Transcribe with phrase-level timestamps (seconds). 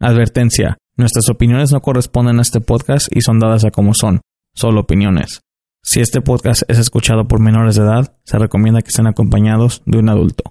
[0.00, 0.76] Advertencia.
[0.96, 4.20] Nuestras opiniones no corresponden a este podcast y son dadas a como son,
[4.54, 5.40] solo opiniones.
[5.82, 9.98] Si este podcast es escuchado por menores de edad, se recomienda que estén acompañados de
[9.98, 10.44] un adulto.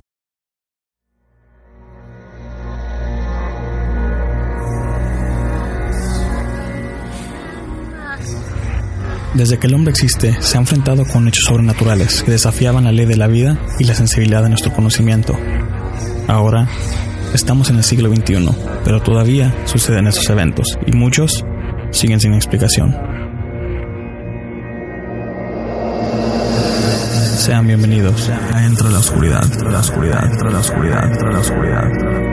[9.34, 13.06] Desde que el hombre existe, se ha enfrentado con hechos sobrenaturales que desafiaban la ley
[13.06, 15.38] de la vida y la sensibilidad de nuestro conocimiento.
[16.27, 16.68] Ahora,
[17.34, 18.49] Estamos en el siglo XXI,
[18.84, 21.45] pero todavía suceden esos eventos y muchos
[21.91, 22.95] siguen sin explicación.
[27.38, 32.27] Sean bienvenidos a Entre la Oscuridad, la Oscuridad, la Oscuridad, la Oscuridad.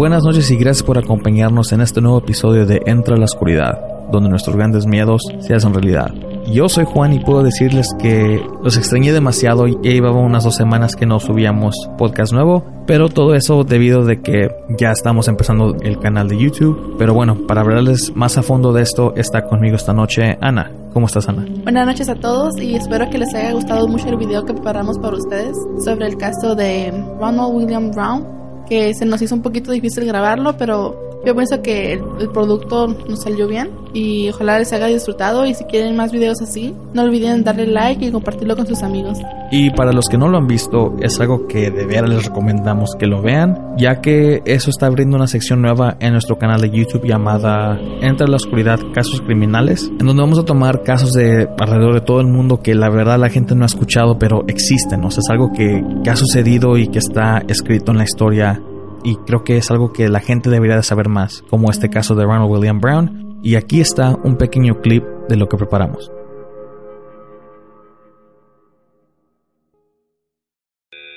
[0.00, 4.30] Buenas noches y gracias por acompañarnos en este nuevo episodio de Entra la Oscuridad, donde
[4.30, 6.14] nuestros grandes miedos se hacen realidad.
[6.50, 10.96] Yo soy Juan y puedo decirles que los extrañé demasiado, ya llevaba unas dos semanas
[10.96, 15.98] que no subíamos podcast nuevo, pero todo eso debido de que ya estamos empezando el
[15.98, 16.96] canal de YouTube.
[16.96, 20.72] Pero bueno, para hablarles más a fondo de esto, está conmigo esta noche Ana.
[20.94, 21.44] ¿Cómo estás, Ana?
[21.62, 24.98] Buenas noches a todos y espero que les haya gustado mucho el video que preparamos
[24.98, 26.90] para ustedes sobre el caso de
[27.20, 28.39] Ronald William Brown
[28.70, 33.22] que se nos hizo un poquito difícil grabarlo, pero yo pienso que el, producto nos
[33.22, 37.44] salió bien y ojalá les haya disfrutado y si quieren más videos así, no olviden
[37.44, 39.18] darle like y compartirlo con sus amigos.
[39.50, 42.94] Y para los que no lo han visto, es algo que de veras les recomendamos
[42.98, 46.70] que lo vean, ya que eso está abriendo una sección nueva en nuestro canal de
[46.70, 51.94] YouTube llamada Entre la Oscuridad Casos Criminales, en donde vamos a tomar casos de alrededor
[51.94, 55.10] de todo el mundo que la verdad la gente no ha escuchado, pero existen, o
[55.10, 58.62] sea, es algo que ha sucedido y que está escrito en la historia
[59.04, 62.14] y creo que es algo que la gente debería de saber más, como este caso
[62.14, 66.10] de Ronald William Brown, y aquí está un pequeño clip de lo que preparamos.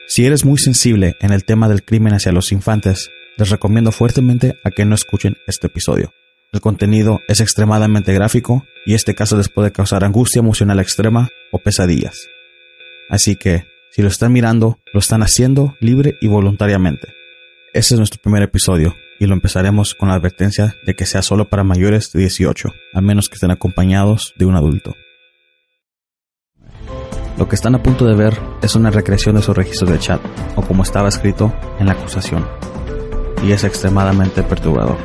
[0.08, 4.60] Si eres muy sensible en el tema del crimen hacia los infantes, les recomiendo fuertemente
[4.64, 6.12] a que no escuchen este episodio.
[6.52, 11.58] El contenido es extremadamente gráfico y este caso les puede causar angustia emocional extrema o
[11.58, 12.28] pesadillas.
[13.10, 17.23] Así que, si lo están mirando, lo están haciendo libre y voluntariamente.
[17.74, 21.50] Este es nuestro primer episodio y lo empezaremos con la advertencia de que sea solo
[21.50, 24.94] para mayores de 18, a menos que estén acompañados de un adulto.
[27.36, 30.22] Lo que están a punto de ver es una recreación de sus registros de chat,
[30.56, 32.48] o como estaba escrito en la acusación,
[33.44, 34.98] y es extremadamente perturbador.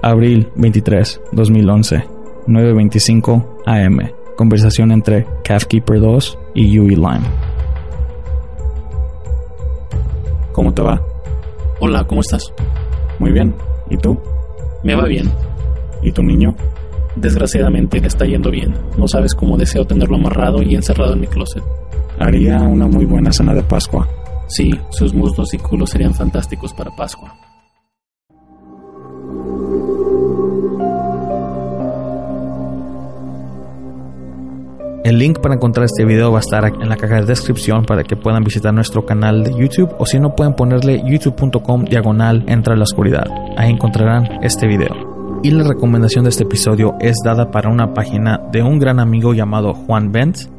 [0.00, 2.15] Abril 23, 2011.
[2.46, 3.98] 9.25 am.
[4.36, 7.20] Conversación entre Calfkeeper 2 y Yui Lime.
[10.52, 11.02] ¿Cómo te va?
[11.80, 12.52] Hola, ¿cómo estás?
[13.18, 13.54] Muy bien.
[13.90, 14.18] ¿Y tú?
[14.84, 15.30] Me va bien.
[16.02, 16.54] ¿Y tu niño?
[17.16, 18.74] Desgraciadamente le está yendo bien.
[18.96, 21.62] No sabes cómo deseo tenerlo amarrado y encerrado en mi closet.
[22.18, 24.06] Haría una muy buena cena de Pascua.
[24.48, 27.34] Sí, sus muslos y culos serían fantásticos para Pascua.
[35.06, 38.02] El link para encontrar este video va a estar en la caja de descripción para
[38.02, 42.74] que puedan visitar nuestro canal de YouTube o si no pueden ponerle youtube.com diagonal entra
[42.74, 43.28] la oscuridad.
[43.56, 45.40] Ahí encontrarán este video.
[45.44, 49.32] Y la recomendación de este episodio es dada para una página de un gran amigo
[49.32, 50.50] llamado Juan Benz.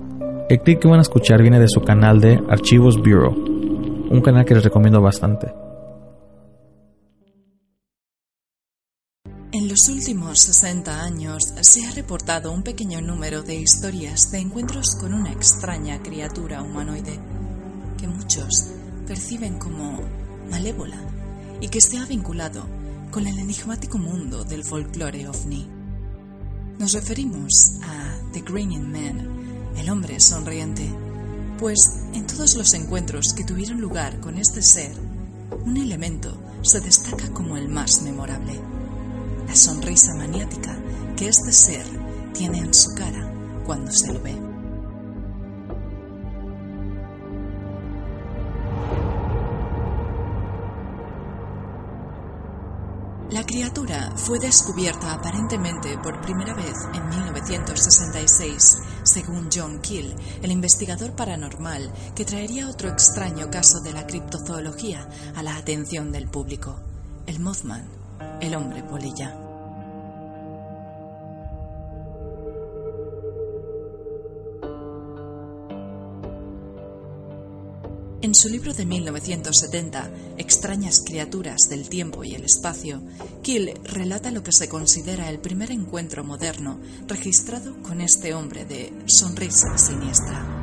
[0.47, 3.35] El clip que van a escuchar viene de su canal de Archivos Bureau,
[4.09, 5.66] un canal que les recomiendo bastante.
[9.57, 14.93] En los últimos 60 años se ha reportado un pequeño número de historias de encuentros
[14.99, 17.19] con una extraña criatura humanoide
[17.97, 18.67] que muchos
[19.07, 19.99] perciben como
[20.51, 21.01] malévola
[21.59, 22.67] y que se ha vinculado
[23.09, 25.67] con el enigmático mundo del folclore ovni.
[26.77, 30.87] Nos referimos a The Grinning Man, el hombre sonriente,
[31.57, 31.79] pues
[32.13, 34.91] en todos los encuentros que tuvieron lugar con este ser,
[35.65, 38.76] un elemento se destaca como el más memorable
[39.47, 40.77] la sonrisa maniática
[41.15, 41.85] que este ser
[42.33, 43.31] tiene en su cara
[43.65, 44.47] cuando se lo ve.
[53.29, 61.13] La criatura fue descubierta aparentemente por primera vez en 1966, según John Keel, el investigador
[61.13, 66.79] paranormal que traería otro extraño caso de la criptozoología a la atención del público,
[67.25, 67.96] el Mothman
[68.41, 69.35] el hombre polilla.
[78.19, 83.01] En su libro de 1970, Extrañas criaturas del tiempo y el espacio,
[83.41, 88.91] Kill relata lo que se considera el primer encuentro moderno registrado con este hombre de
[89.05, 90.56] sonrisa siniestra.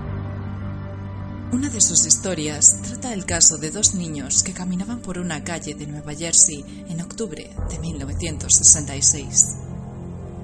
[1.54, 5.74] Una de sus historias trata el caso de dos niños que caminaban por una calle
[5.74, 9.54] de Nueva Jersey en octubre de 1966.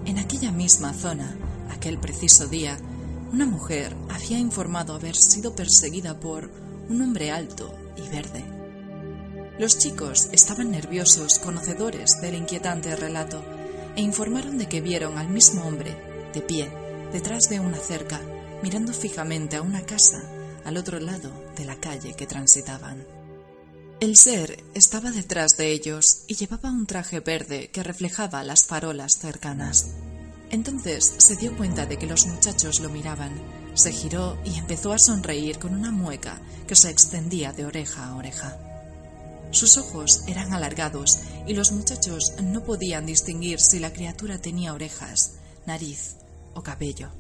[0.06, 1.36] En aquella misma zona,
[1.68, 2.78] aquel preciso día,
[3.32, 6.48] una mujer había informado haber sido perseguida por
[6.88, 8.44] un hombre alto y verde.
[9.58, 13.42] Los chicos estaban nerviosos, conocedores del inquietante relato,
[13.96, 15.96] e informaron de que vieron al mismo hombre,
[16.32, 16.70] de pie,
[17.12, 18.20] detrás de una cerca,
[18.62, 20.22] mirando fijamente a una casa
[20.70, 23.04] al otro lado de la calle que transitaban.
[24.00, 29.18] El ser estaba detrás de ellos y llevaba un traje verde que reflejaba las farolas
[29.18, 29.90] cercanas.
[30.50, 33.32] Entonces se dio cuenta de que los muchachos lo miraban
[33.74, 38.16] se giró y empezó a sonreír con una mueca que se extendía de oreja a
[38.16, 38.56] oreja.
[39.52, 45.32] Sus ojos eran alargados y los muchachos no podían distinguir si la criatura tenía orejas,
[45.66, 46.16] nariz
[46.54, 47.19] o cabello.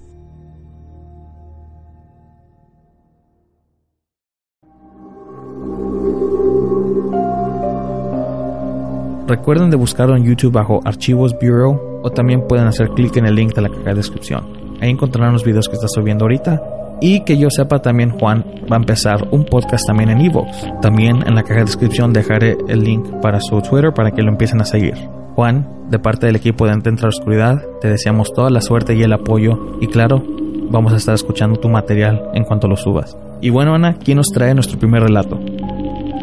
[9.30, 13.36] Recuerden de buscarlo en YouTube bajo Archivos Bureau o también pueden hacer clic en el
[13.36, 14.44] link de la caja de descripción.
[14.80, 16.60] Ahí encontrarán los videos que está subiendo ahorita.
[17.00, 20.66] Y que yo sepa también Juan va a empezar un podcast también en Evox.
[20.82, 24.30] También en la caja de descripción dejaré el link para su Twitter para que lo
[24.30, 24.96] empiecen a seguir.
[25.36, 29.02] Juan, de parte del equipo de Entra la Oscuridad, te deseamos toda la suerte y
[29.04, 29.76] el apoyo.
[29.80, 30.24] Y claro,
[30.70, 33.16] vamos a estar escuchando tu material en cuanto lo subas.
[33.40, 35.38] Y bueno, Ana, ¿quién nos trae nuestro primer relato?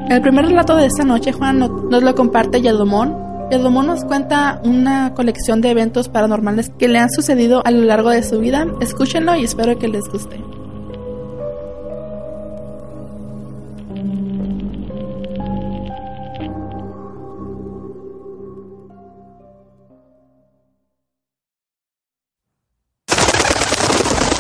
[0.10, 5.14] El primer relato de esta noche, Juan, nos lo comparte Yadomón Edomo nos cuenta una
[5.14, 8.68] colección de eventos paranormales que le han sucedido a lo largo de su vida.
[8.82, 10.42] Escúchenlo y espero que les guste.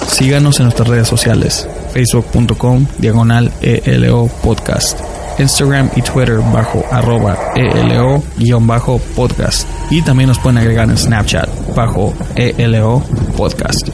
[0.07, 9.67] Síganos en nuestras redes sociales, facebook.com diagonal ELO podcast Instagram y Twitter bajo arroba ELO-podcast.
[9.89, 13.01] Y también nos pueden agregar en Snapchat bajo ELO
[13.35, 13.89] podcast.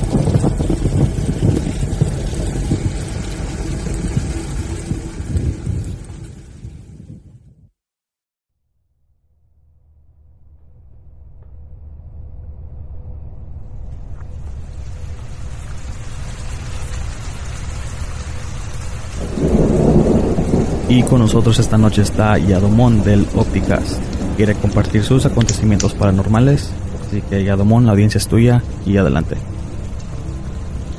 [21.10, 24.00] Con nosotros esta noche está Yadomón del Opticast.
[24.36, 26.70] Quiere compartir sus acontecimientos paranormales.
[27.08, 29.38] Así que Yadomón, la audiencia es tuya y adelante.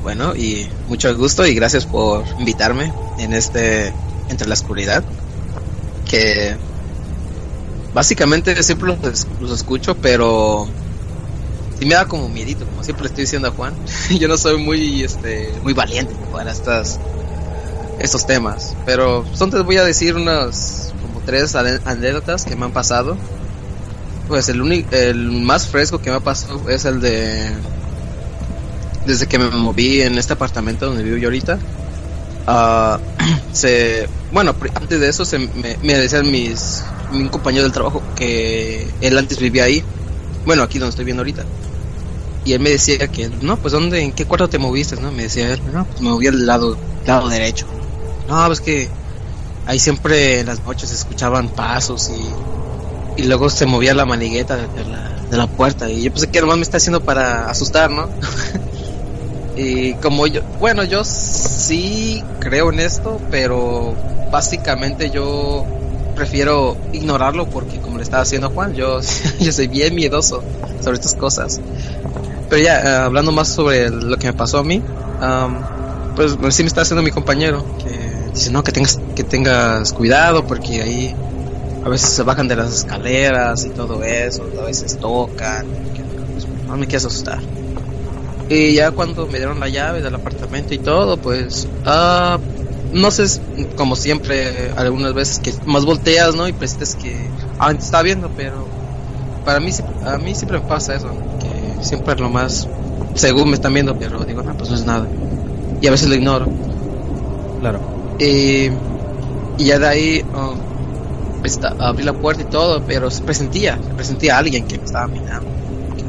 [0.03, 3.93] Bueno, y mucho gusto y gracias por invitarme en este
[4.29, 5.03] Entre la Oscuridad.
[6.09, 6.57] Que
[7.95, 8.97] básicamente siempre
[9.41, 10.69] los, escucho, pero
[11.79, 13.75] sí me da como miedito, como siempre le estoy diciendo a Juan.
[14.19, 17.01] Yo no soy muy, este, muy valiente para estas
[17.99, 18.75] estos temas.
[18.87, 23.17] Pero entonces voy a decir unas como tres anécdotas que me han pasado.
[24.29, 27.51] Pues el único, el más fresco que me ha pasado es el de
[29.07, 31.59] desde que me moví en este apartamento donde vivo yo ahorita.
[32.47, 32.99] Uh,
[33.53, 38.87] se bueno antes de eso se me, me decían mis mi compañero del trabajo que
[39.01, 39.83] él antes vivía ahí
[40.45, 41.43] bueno aquí donde estoy viendo ahorita
[42.45, 45.23] y él me decía que no pues dónde en qué cuarto te moviste no me
[45.23, 46.77] decía él no pues me moví al lado
[47.07, 47.67] lado derecho
[48.29, 48.89] no, es que
[49.67, 54.57] ahí siempre en las noches se escuchaban pasos y, y luego se movía la manigueta
[54.57, 57.91] de, la, de la puerta y yo pensé que nomás me está haciendo para asustar,
[57.91, 58.09] ¿no?
[59.57, 63.95] y como yo, bueno, yo sí creo en esto, pero
[64.31, 65.65] básicamente yo
[66.15, 69.01] prefiero ignorarlo porque como le estaba haciendo Juan, yo,
[69.41, 70.43] yo soy bien miedoso
[70.81, 71.61] sobre estas cosas.
[72.49, 74.83] Pero ya, eh, hablando más sobre lo que me pasó a mí,
[76.17, 77.65] pues sí me está haciendo mi compañero,
[78.35, 81.15] dice no que tengas que tengas cuidado porque ahí
[81.85, 85.65] a veces se bajan de las escaleras y todo eso a veces tocan
[86.67, 87.39] no me quieres asustar
[88.49, 92.39] y ya cuando me dieron la llave del apartamento y todo pues ah
[92.93, 93.25] no sé
[93.77, 97.17] como siempre algunas veces que más volteas no y presentes que
[97.59, 98.67] ah, está viendo pero
[99.45, 99.71] para mí
[100.05, 102.69] a mí siempre me pasa eso que siempre lo más
[103.15, 105.07] según me están viendo pero digo no pues no es nada
[105.81, 106.47] y a veces lo ignoro.
[107.61, 108.71] Claro y
[109.59, 110.75] ya de ahí, um,
[111.79, 115.47] abrí la puerta y todo, pero se presentía, se presentía alguien que me estaba mirando.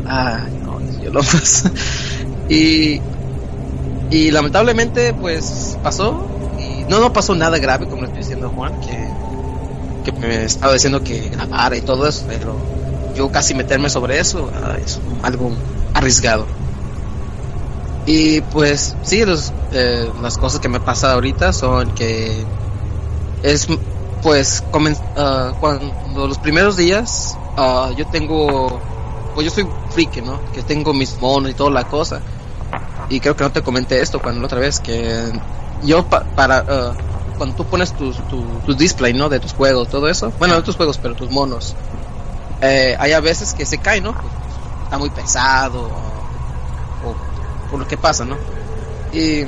[0.05, 1.69] Ah, no, yo lo paso.
[2.50, 3.01] y,
[4.09, 6.25] y lamentablemente, pues pasó.
[6.57, 10.74] Y no, no pasó nada grave, como le estoy diciendo Juan, que, que me estaba
[10.74, 12.55] diciendo que grabara y todo eso, pero
[13.15, 15.51] yo casi meterme sobre eso ah, es algo
[15.93, 16.45] arriesgado.
[18.05, 22.45] Y pues sí, los, eh, las cosas que me pasan ahorita son que
[23.41, 23.67] es
[24.21, 28.79] pues uh, cuando los primeros días uh, yo tengo
[29.33, 32.21] pues yo soy friki no que tengo mis monos y toda la cosa.
[33.09, 35.31] Y creo que no te comenté esto cuando la otra vez que
[35.83, 40.31] yo para uh, cuando tú pones tu, tu, display no de tus juegos todo eso.
[40.38, 41.75] Bueno no tus juegos pero tus monos.
[42.62, 44.33] Eh, hay a veces que se cae no pues,
[44.85, 46.14] está muy pesado
[47.75, 48.38] por lo que pasa no
[49.12, 49.44] y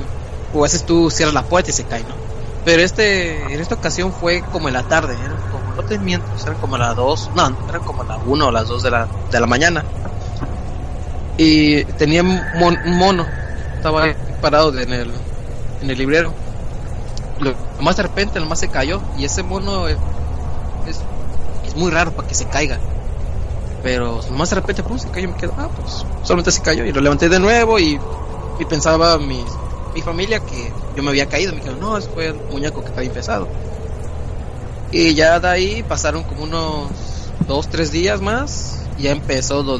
[0.52, 2.28] o a veces tú cierras la puerta y se cae no
[2.68, 5.16] pero este, en esta ocasión fue como en la tarde,
[5.50, 8.68] como, no te miento, eran como las 2, no, eran como las 1 o las
[8.68, 9.86] 2 de la, de la mañana.
[11.38, 12.42] Y tenía un
[12.98, 13.26] mono,
[13.74, 15.10] estaba ahí parado en el,
[15.80, 16.34] en el librero.
[17.40, 19.96] Lo más de repente, más se cayó, y ese mono es,
[20.86, 22.78] es, muy raro para que se caiga.
[23.82, 26.84] Pero más de repente, pues se cayó y me quedo, ah, pues solamente se cayó.
[26.84, 27.98] Y lo levanté de nuevo y,
[28.58, 29.44] y pensaba mis
[29.94, 31.52] mi familia que yo me había caído.
[31.52, 33.48] Me dijeron, no, ese fue el muñeco que bien pesado.
[34.90, 36.90] Y ya de ahí pasaron como unos
[37.46, 38.86] dos, tres días más.
[38.98, 39.78] Y ya empezó lo,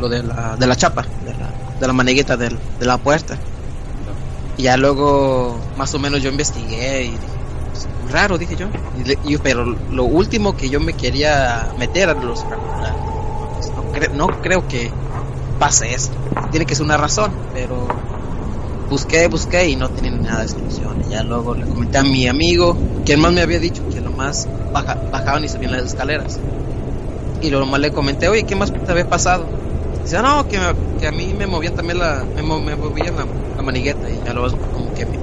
[0.00, 1.50] lo, de, la, de la chapa, de la,
[1.80, 3.36] de la manegueta de la puerta.
[4.56, 7.18] Y ya luego, más o menos, yo investigué y dije,
[7.72, 8.68] pues, raro, dije yo.
[9.42, 12.44] Pero lo último que yo me quería meter a los
[14.12, 14.90] no, creo que
[15.58, 16.16] pase esto.
[16.50, 17.86] Tiene que ser una razón, pero
[18.88, 21.02] busqué, busqué y no tenía nada de solución.
[21.08, 24.48] Ya luego le comenté a mi amigo, quien más me había dicho que lo más
[24.72, 26.38] bajaban y subían las escaleras.
[27.40, 29.46] Y lo más le comenté, oye, ¿qué más te había pasado?
[30.02, 30.58] Dice, no, que,
[31.00, 33.26] que a mí me movían también la, me, movían la,
[33.62, 35.18] manigueta y ya luego como que me,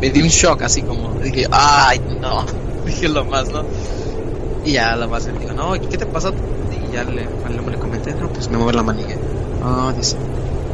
[0.00, 2.44] me, di un shock así como, dije, ay, no,
[2.84, 3.64] dije lo más, ¿no?
[4.64, 6.34] Y ya lo más le digo, no, ¿qué te pasó?
[6.92, 9.20] Ya le, le, comenté, no, pues me mueve la manigueta.
[9.62, 9.92] Ah,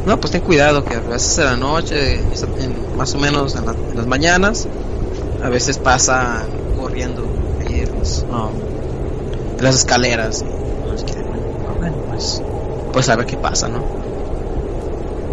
[0.07, 2.21] no, pues ten cuidado que a veces en la noche,
[2.97, 4.69] más o menos en, las mañanas,
[5.43, 6.47] a veces pasa
[6.79, 7.27] corriendo
[7.61, 7.89] ahí en,
[9.59, 10.45] las escaleras.
[10.45, 12.43] Y, bueno, pues,
[12.93, 13.85] pues a ver qué pasa, ¿no?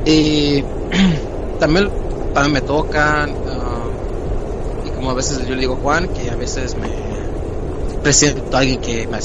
[0.05, 0.63] Y
[1.59, 1.89] también,
[2.33, 3.85] también me tocan, ah,
[4.85, 6.87] y como a veces yo le digo Juan, que a veces me
[8.01, 9.17] presento a alguien que me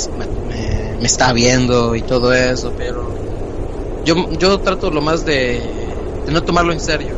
[1.07, 3.09] está viendo y todo eso, pero
[4.05, 5.61] yo, yo trato lo más de,
[6.31, 7.15] no tomarlo en serio.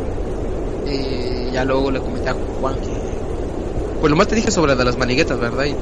[0.86, 3.00] Y ya luego le comenté a Juan que.
[4.00, 5.66] Pues lo más te dije sobre de las maniguetas, ¿verdad?
[5.66, 5.74] Y,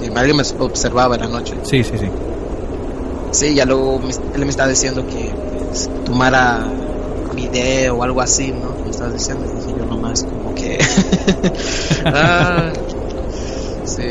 [0.00, 1.54] que alguien me observaba en la noche.
[1.62, 2.06] Sí, sí, sí.
[3.32, 4.00] Sí, ya luego
[4.34, 5.30] él me estaba diciendo que
[5.66, 6.66] pues, tomara
[7.34, 8.82] video o algo así, ¿no?
[8.82, 10.78] Me estaba diciendo, y yo nomás como que...
[12.06, 12.72] ah,
[13.84, 14.02] sí.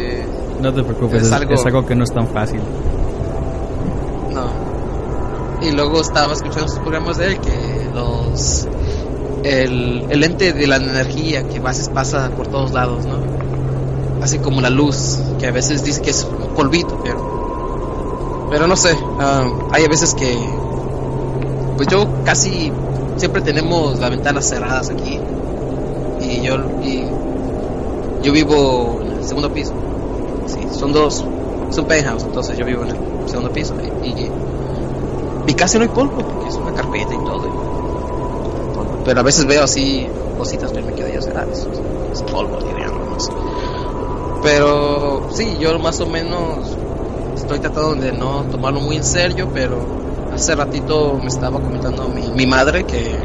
[0.62, 1.54] No te preocupes, es, algo...
[1.56, 2.62] es algo que no es tan fácil
[5.66, 8.68] y luego estaba escuchando sus programas de él que los
[9.44, 13.18] el, el ente de la energía que veces pasa por todos lados, ¿no?
[14.22, 18.76] Así como la luz, que a veces dice que es un polvito, pero pero no
[18.76, 20.38] sé, ah, hay a veces que
[21.78, 22.72] pues yo casi
[23.18, 25.20] siempre tenemos las ventanas cerradas aquí
[26.22, 27.06] y yo y
[28.24, 29.74] yo vivo en el segundo piso.
[30.48, 31.26] Sí, son dos,
[31.70, 32.98] es un penthouse, entonces yo vivo en el
[33.30, 34.30] segundo piso y
[35.46, 37.66] mi casa no hay polvo, porque es una carpeta y todo.
[39.06, 41.52] Pero a veces veo así cositas, pero me quedo yo cerrado.
[41.52, 43.30] Es polvo, digamos.
[44.44, 46.78] Pero sí, yo más o menos
[47.36, 49.78] estoy tratando de no tomarlo muy en serio, pero
[50.34, 53.16] hace ratito me estaba comentando mi, mi madre que,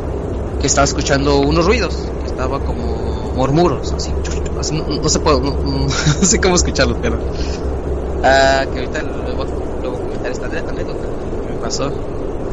[0.60, 6.40] que, estaba escuchando unos ruidos, que estaba como murmuros, así, no, se puede, no, sé
[6.40, 9.02] cómo escucharlo, pero uh, que ahorita
[9.36, 11.06] voy, a comentar esta anécdota
[11.46, 11.90] que me pasó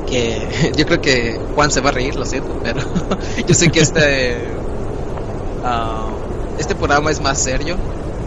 [0.07, 2.81] que yo creo que Juan se va a reír, lo siento, pero
[3.47, 4.37] yo sé que este
[5.63, 7.77] uh, este programa es más serio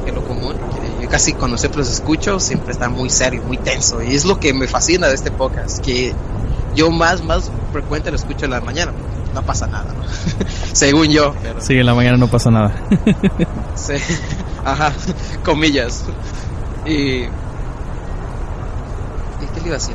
[0.05, 0.55] que lo común.
[1.03, 4.39] Yo casi cuando siempre los escucho siempre está muy serio, muy tenso y es lo
[4.39, 6.15] que me fascina de este podcast, que
[6.75, 8.93] yo más más frecuente lo escucho en la mañana,
[9.35, 9.95] no pasa nada,
[10.73, 11.35] según yo.
[11.43, 11.61] Pero...
[11.61, 12.73] Sí, en la mañana no pasa nada.
[13.75, 13.95] sí,
[14.65, 14.93] ajá,
[15.45, 16.05] comillas.
[16.87, 17.40] Y ¿Qué le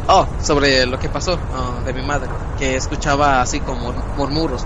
[0.08, 1.38] Oh, sobre lo que pasó
[1.86, 4.64] de mi madre, que escuchaba así como murmuros,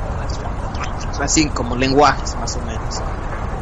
[1.20, 3.02] así como lenguajes más o menos.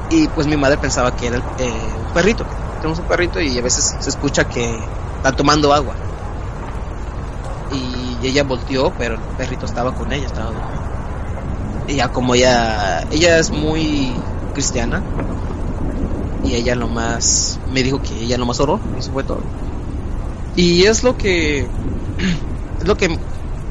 [0.10, 2.44] Y pues mi madre pensaba que era eh, un perrito,
[2.80, 4.78] tenemos un perrito y a veces se escucha que
[5.18, 5.96] está tomando agua.
[7.72, 10.52] Y ella volteó, pero el perrito estaba con ella, estaba
[11.88, 14.14] Y ya como ella, ella es muy
[14.54, 15.02] cristiana,
[16.44, 19.42] y ella más me dijo que ella más oró, eso fue todo.
[20.58, 21.68] Y es lo que, es
[22.88, 23.18] lo que,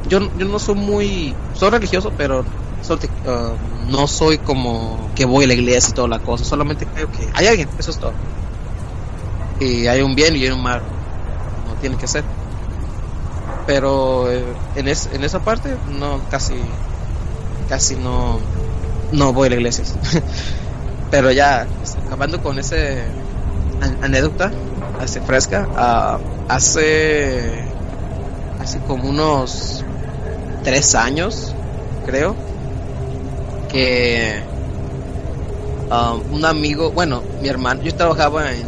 [0.09, 5.49] yo, yo no soy muy, soy religioso, pero uh, no soy como que voy a
[5.49, 8.13] la iglesia y toda la cosa, solamente creo que hay alguien, eso es todo.
[9.59, 10.81] Y hay un bien y hay un mal,
[11.67, 12.23] no tiene que ser.
[13.67, 14.45] Pero eh,
[14.77, 16.55] en, es, en esa parte, no, casi,
[17.69, 18.39] casi no,
[19.11, 19.85] no voy a la iglesia.
[21.11, 21.67] Pero ya,
[22.07, 23.03] acabando con ese
[24.03, 24.53] anécdota,
[25.01, 27.65] hace fresca, hace,
[28.61, 29.85] hace como unos
[30.65, 31.55] tres años,
[32.07, 32.35] creo,
[33.71, 34.41] que
[35.91, 38.67] um, un amigo, bueno, mi hermano, yo trabajaba en,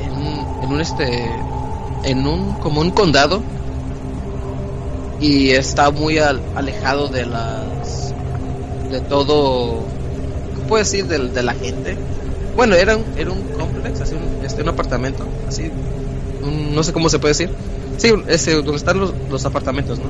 [0.00, 1.30] en un, en un este,
[2.04, 3.42] en un, como un condado
[5.20, 8.12] y está muy alejado de las,
[8.90, 9.92] de todo
[10.72, 11.98] puedo decir de, de la gente?
[12.56, 15.70] Bueno, era un, era un complex, así un, este, un apartamento, así,
[16.72, 17.50] no sé cómo se puede decir.
[17.96, 20.06] Sí, ese, donde están los, los apartamentos, ¿no?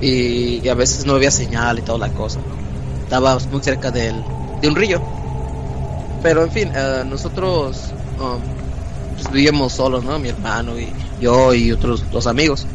[0.00, 2.40] Y, a veces no había señal y toda la cosa.
[3.04, 4.22] Estaba muy cerca del,
[4.60, 5.00] de un río.
[6.22, 8.40] Pero en fin, uh, nosotros um,
[9.14, 10.18] pues vivíamos solos, ¿no?
[10.18, 10.88] Mi hermano y
[11.20, 12.66] yo y otros dos amigos.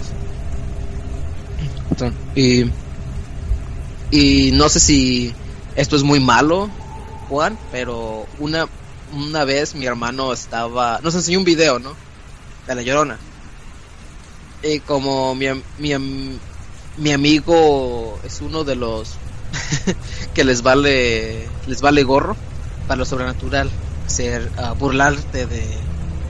[2.35, 2.65] Y,
[4.09, 5.33] y no sé si
[5.75, 6.69] esto es muy malo
[7.31, 8.67] Juan, pero una,
[9.13, 11.93] una vez mi hermano estaba, nos enseñó un video, ¿no?
[12.67, 13.17] De la llorona.
[14.61, 15.45] Y como mi,
[15.79, 16.37] mi,
[16.97, 19.13] mi amigo es uno de los
[20.33, 22.35] que les vale, les vale gorro
[22.85, 23.69] para lo sobrenatural,
[24.07, 25.63] ser, uh, burlarte de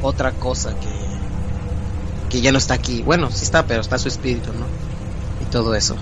[0.04, 3.02] otra cosa que, que ya no está aquí.
[3.02, 4.68] Bueno, sí está, pero está su espíritu, ¿no?
[5.42, 5.96] Y todo eso.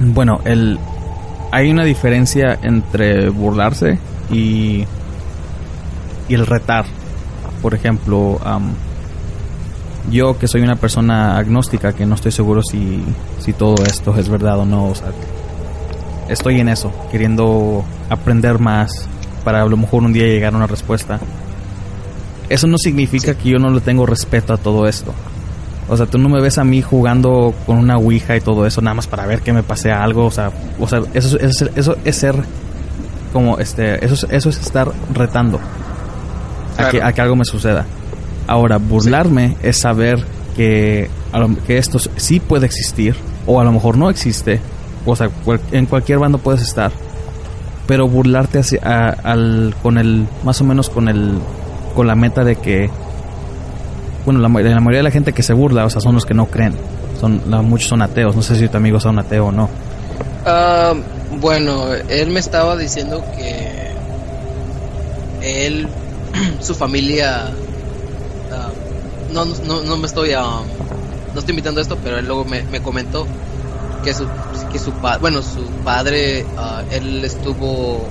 [0.00, 0.80] bueno, el,
[1.50, 3.98] hay una diferencia entre burlarse
[4.30, 4.84] y,
[6.28, 6.84] y el retar.
[7.62, 8.40] Por ejemplo,
[10.10, 13.02] yo que soy una persona agnóstica, que no estoy seguro si,
[13.40, 15.08] si todo esto es verdad o no, o sea,
[16.28, 19.08] estoy en eso, queriendo aprender más
[19.44, 21.20] para a lo mejor un día llegar a una respuesta.
[22.48, 25.12] Eso no significa que yo no le tengo respeto a todo esto.
[25.90, 28.80] O sea, tú no me ves a mí jugando con una ouija y todo eso
[28.80, 30.24] nada más para ver que me pase algo.
[30.26, 32.36] O sea, o sea eso, eso, eso es ser
[33.32, 35.58] como este, eso, eso es estar retando
[36.78, 37.86] a, que, a que algo me suceda.
[38.46, 40.24] Ahora, burlarme es saber
[40.56, 41.10] que,
[41.66, 44.60] que esto sí puede existir o a lo mejor no existe.
[45.04, 45.28] O sea,
[45.72, 46.92] en cualquier bando puedes estar.
[47.88, 51.40] Pero burlarte al, con el, más o menos con el,
[51.96, 52.90] con la meta de que
[54.24, 56.46] bueno, la, mayoría de la gente que se burla, o sea, son los que no
[56.46, 56.74] creen.
[57.20, 58.36] Son, muchos son ateos.
[58.36, 59.68] No sé si tu amigo es un ateo o no.
[60.46, 60.94] Ah,
[61.40, 63.90] bueno, él me estaba diciendo que
[65.42, 65.88] él,
[66.60, 67.50] su familia,
[68.52, 68.70] ah,
[69.32, 70.64] no, no, no, me estoy, um,
[71.34, 73.26] no estoy invitando a esto, pero él luego me, me comentó
[74.02, 74.26] que su,
[74.72, 78.06] que su bueno, su padre, ah, él estuvo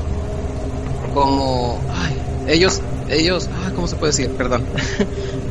[1.14, 2.16] como, ay,
[2.48, 4.30] ellos, ellos, ¿cómo se puede decir?
[4.32, 4.64] Perdón.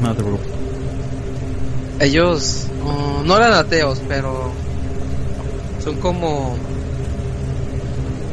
[0.00, 0.48] No te preocupes.
[2.00, 4.52] Ellos uh, no eran ateos, pero
[5.82, 6.56] son como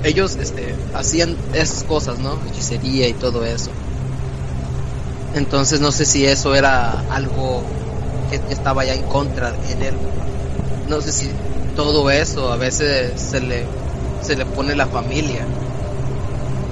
[0.03, 2.37] ellos este hacían esas cosas, ¿no?
[2.51, 3.71] Hechicería y todo eso.
[5.33, 7.63] Entonces no sé si eso era algo
[8.29, 9.93] que estaba ya en contra en él.
[10.87, 11.29] No sé si
[11.75, 13.65] todo eso a veces se le
[14.21, 15.45] se le pone la familia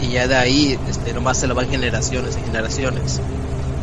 [0.04, 3.22] y ya de ahí este nomás se lo van generaciones y generaciones.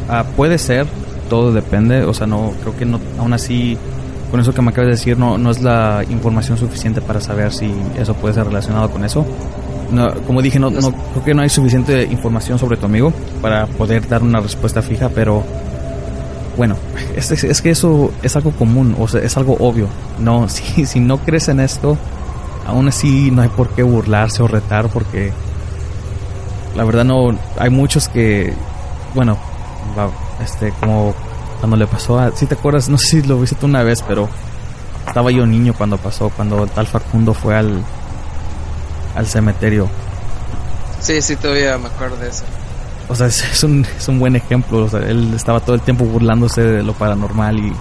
[0.09, 0.87] Ah, puede ser,
[1.29, 3.79] todo depende, o sea, no creo que no aún así
[4.31, 7.53] con eso que me acabas de decir no no es la información suficiente para saber
[7.53, 9.25] si eso puede ser relacionado con eso.
[9.91, 13.67] No, como dije, no, no creo que no hay suficiente información sobre tu amigo para
[13.67, 15.43] poder dar una respuesta fija, pero
[16.57, 16.77] bueno,
[17.17, 19.89] es, es, que eso es algo común, o sea, es algo obvio.
[20.19, 21.97] No, si, si no crees en esto,
[22.67, 25.33] aún así no hay por qué burlarse o retar porque
[26.75, 28.55] la verdad no hay muchos que
[29.15, 29.37] bueno
[30.43, 31.15] este, como
[31.59, 34.03] cuando le pasó a, si te acuerdas, no sé si lo viste tú una vez,
[34.03, 34.29] pero
[35.07, 37.83] estaba yo niño cuando pasó, cuando tal Facundo fue al,
[39.15, 39.89] al cementerio.
[41.01, 42.45] Sí, sí, todavía me acuerdo de eso.
[43.09, 46.05] O sea, es, un, es un buen ejemplo, o sea, él estaba todo el tiempo
[46.05, 47.73] burlándose de lo paranormal y...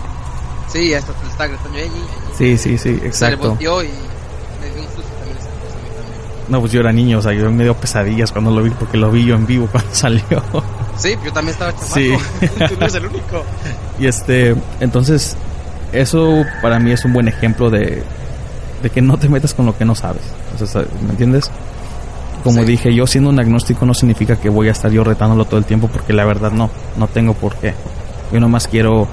[0.68, 2.04] Sí, hasta está gritando allí.
[2.38, 3.56] Sí, sí, sí, exacto.
[3.58, 6.22] Se y me dio un susto también esa cosa a mí también.
[6.50, 8.98] No, pues yo era niño, o sea, yo me dio pesadillas cuando lo vi, porque
[8.98, 10.24] lo vi yo en vivo cuando salió.
[10.98, 11.94] Sí, yo también estaba chamaco.
[11.94, 12.12] Sí.
[12.68, 13.44] Tú no eres el único.
[14.00, 15.38] Y este, entonces,
[15.94, 18.04] eso para mí es un buen ejemplo de,
[18.82, 20.24] de que no te metas con lo que no sabes.
[20.60, 21.52] O sea, ¿Me entiendes?
[22.44, 22.66] Como Sí.
[22.66, 25.66] dije, yo siendo un agnóstico no significa que voy a estar yo retándolo todo el
[25.66, 27.74] tiempo, porque la verdad no, no tengo por qué.
[28.32, 29.08] Yo nomás quiero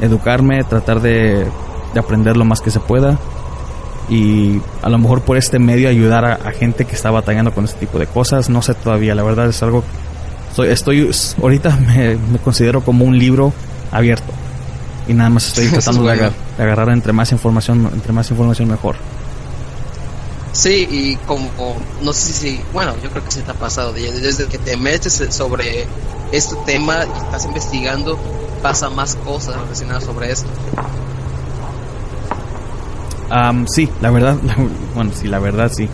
[0.00, 1.46] educarme, tratar de,
[1.94, 3.18] de aprender lo más que se pueda
[4.08, 7.64] y a lo mejor por este medio ayudar a, a gente que está batallando con
[7.64, 8.48] este tipo de cosas.
[8.48, 9.82] No sé todavía, la verdad es algo.
[10.54, 11.10] Soy, estoy
[11.42, 13.52] ahorita me, me considero como un libro
[13.92, 14.32] abierto
[15.08, 16.22] y nada más estoy Eso es tratando de, bueno.
[16.28, 18.96] agar- de agarrar entre más información, entre más información mejor.
[20.52, 21.50] Sí, y como,
[22.02, 24.76] no sé si, bueno, yo creo que sí te ha pasado, de- desde que te
[24.78, 25.84] metes sobre
[26.32, 28.18] este tema y estás investigando,
[28.62, 30.48] pasa más cosas relacionadas sobre esto.
[33.30, 34.36] Am, sí, la verdad,
[34.94, 35.88] bueno, sí, la verdad sí.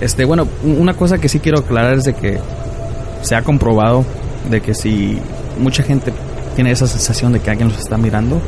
[0.00, 2.38] Este, bueno, una cosa que sí quiero aclarar es de que
[3.22, 4.04] se ha comprobado
[4.48, 5.18] de que si
[5.60, 6.12] mucha gente
[6.54, 8.40] tiene esa sensación de que alguien los está mirando,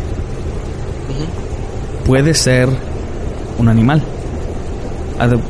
[2.07, 2.69] puede ser
[3.59, 4.03] un animal.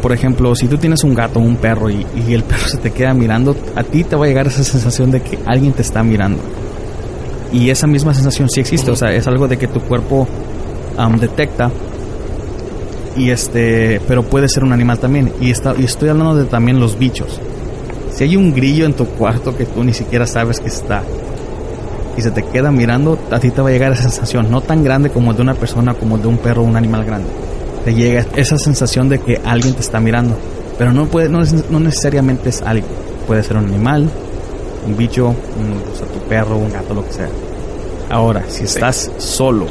[0.03, 2.79] Por ejemplo, si tú tienes un gato o un perro y, y el perro se
[2.79, 5.83] te queda mirando, a ti te va a llegar esa sensación de que alguien te
[5.83, 6.43] está mirando.
[7.53, 10.27] Y esa misma sensación sí existe, o sea, es algo de que tu cuerpo
[10.97, 11.71] am, detecta.
[13.17, 15.33] Y este, pero puede ser un animal también.
[15.41, 17.41] Y, está, y estoy hablando de también los bichos.
[18.13, 21.03] Si hay un grillo en tu cuarto que tú ni siquiera sabes que está
[22.17, 24.85] y se te queda mirando, a ti te va a llegar esa sensación, no tan
[24.85, 27.29] grande como de una persona, como de un perro o un animal grande.
[27.85, 30.37] Te llega esa sensación de que alguien te está mirando,
[30.77, 32.93] pero no puede, no, no necesariamente es alguien.
[33.27, 34.11] Puede ser un animal,
[34.87, 37.29] un bicho, un, o sea, tu perro, un gato, lo que sea.
[38.11, 39.67] Ahora, si estás solo,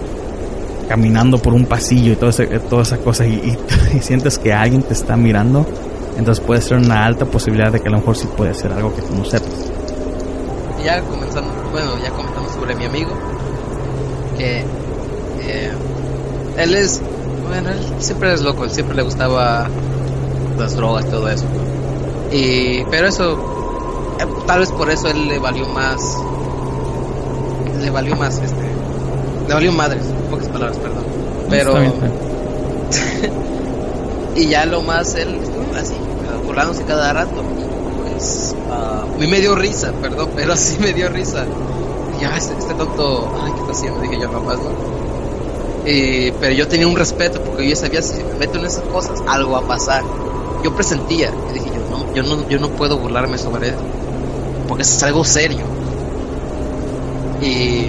[0.90, 3.56] caminando por un pasillo y todo ese- toda esa cosa y,
[3.96, 5.66] y- sientes que alguien te está mirando,
[6.18, 8.94] entonces puede ser una alta posibilidad de que a lo mejor sí puede ser algo
[8.96, 9.72] que tú no sepas.
[10.84, 13.12] Ya comenzando, bueno, ya comentamos sobre mi amigo,
[14.38, 14.64] que
[15.42, 15.72] eh,
[16.58, 17.02] él es,
[17.48, 19.68] bueno, él siempre es loco, siempre le gustaba
[20.58, 21.46] las drogas todo eso.
[22.32, 23.34] Y, pero eso,
[24.20, 26.00] eh, tal vez por eso él le valió más,
[27.82, 28.69] le valió más, este,
[29.50, 31.04] le valió madres, pocas palabras, perdón.
[31.50, 32.06] Pero, Está bien, está
[33.26, 33.34] bien.
[34.36, 37.42] y ya lo más él estuvo así uh, burlándose cada rato.
[37.58, 41.46] Y pues a mí me dio risa perdón pero sí me dio risa.
[42.16, 45.00] Y ya este, este tonto ay qué está haciendo dije yo nomás no
[45.86, 49.20] y, pero yo tenía un respeto porque yo sabía si me meto en esas cosas
[49.28, 50.04] algo va a pasar.
[50.64, 53.82] Yo presentía y dije yo no yo no yo no puedo burlarme sobre eso
[54.68, 55.66] porque es algo serio.
[57.42, 57.88] Y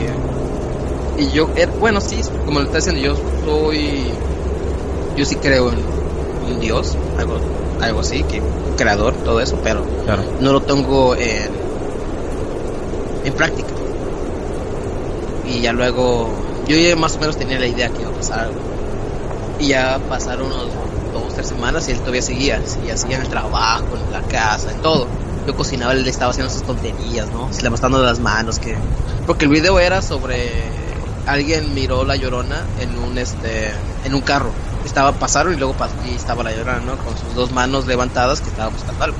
[1.21, 4.13] y yo er- bueno sí como le está diciendo yo soy
[5.17, 5.79] yo sí creo en
[6.43, 7.39] un dios, algo,
[7.81, 10.23] algo así, que un creador, todo eso, pero Claro.
[10.41, 11.51] no lo tengo en,
[13.25, 13.69] en práctica.
[15.45, 16.31] Y ya luego,
[16.67, 18.61] yo ya más o menos tenía la idea que iba a pasar algo.
[19.59, 20.69] Y ya pasaron unos
[21.13, 24.71] dos, tres semanas y él todavía seguía, seguía, seguía en el trabajo, en la casa,
[24.73, 25.07] en todo.
[25.47, 27.53] Yo cocinaba, él estaba haciendo sus tonterías, ¿no?
[27.53, 28.77] Se le levantando las manos, que...
[29.27, 30.80] Porque el video era sobre...
[31.31, 33.71] Alguien miró la llorona en un, este,
[34.05, 34.53] en un carro
[34.85, 36.97] estaba pasaron y luego pas- y estaba la llorona, ¿no?
[36.97, 39.16] Con sus dos manos levantadas que estaba buscando algo.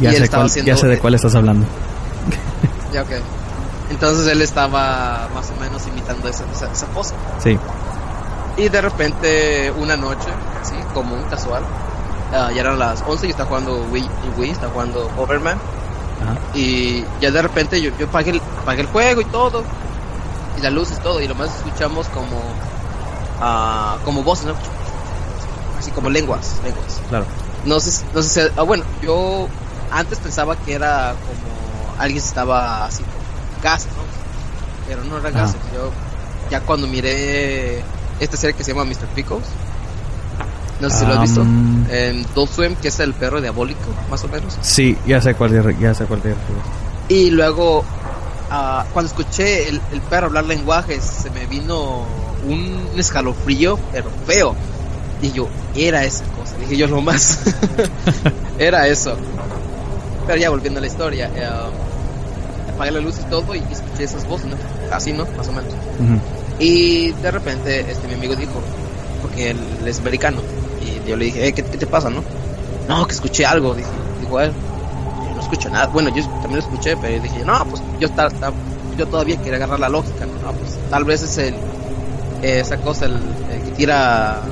[0.00, 1.66] Ya, Y él sé estaba cuál, haciendo- ya sé de cuál estás hablando.
[2.92, 3.10] Ya, ok.
[3.90, 7.14] Entonces él estaba más o menos imitando esa, esa, esa pose.
[7.42, 7.58] Sí.
[8.56, 10.28] Y de repente, una noche,
[10.62, 11.62] así, común, casual,
[12.32, 15.58] ah, ya eran las 11 y estaba jugando Wii, Wii, estaba jugando Overman.
[16.22, 16.36] Ajá.
[16.54, 19.64] Y ya de repente yo, yo pagué, el, pagué el juego y todo.
[20.62, 21.20] Y las luces, todo.
[21.20, 22.40] Y lo más escuchamos como,
[23.40, 24.54] ah, como voces, ¿no?
[25.78, 27.00] Así como lenguas, lenguas.
[27.08, 27.26] Claro.
[27.64, 29.48] No sé, si- no sé si, ah, bueno, yo
[29.90, 34.02] antes pensaba que era como alguien estaba así, con gases, ¿no?
[34.86, 35.60] Pero no era gases.
[35.74, 35.90] Yo,
[36.50, 37.82] ya cuando miré
[38.20, 39.06] esta serie que se llama Mr.
[39.16, 39.44] Pickles,
[40.80, 41.42] no sé si lo has visto,
[41.90, 44.56] en Swim, que es el perro diabólico, más o menos.
[44.62, 46.64] Sí, ya sé cuál de- ya sé cuál te refieres.
[47.08, 47.84] Y luego,
[48.52, 52.04] ah, cuando escuché el, el perro hablar lenguajes, se me vino
[52.46, 54.54] un escalofrío, pero feo.
[55.20, 56.56] Y yo, era esa cosa.
[56.58, 57.40] Dije yo, lo más.
[58.58, 59.16] era eso.
[60.26, 61.48] Pero ya volviendo a la historia, eh,
[62.74, 64.56] apagué la luz y todo y escuché esas voces, ¿no?
[64.90, 65.26] Así, ¿no?
[65.36, 65.72] Más o menos.
[66.58, 68.60] Y de repente, este, mi amigo dijo,
[69.20, 70.40] porque él es americano,
[70.80, 72.22] y yo le dije, eh, ¿qué, qué te pasa, no?
[72.88, 73.88] No, que escuché algo, dije,
[74.20, 74.52] dijo él.
[75.52, 75.86] Escucho nada.
[75.88, 78.54] Bueno, yo también lo escuché, pero dije, no, pues yo, ta- ta-
[78.96, 80.38] yo todavía quería agarrar la lógica, ¿no?
[80.38, 81.54] No, pues tal vez es el,
[82.40, 83.12] esa cosa, el,
[83.50, 84.42] el que tira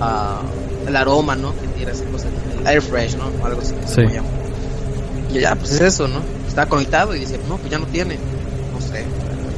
[0.00, 0.42] ah,
[0.86, 1.52] el aroma, ¿no?
[1.54, 3.26] Que tira esa cosa en air fresh, ¿no?
[3.46, 3.72] Algo así.
[3.86, 4.02] Sí.
[4.18, 4.28] como.
[5.30, 6.20] Y ya, pues es eso, ¿no?
[6.48, 8.16] Está conectado y dice, no, pues ya no tiene.
[8.72, 9.06] No sé.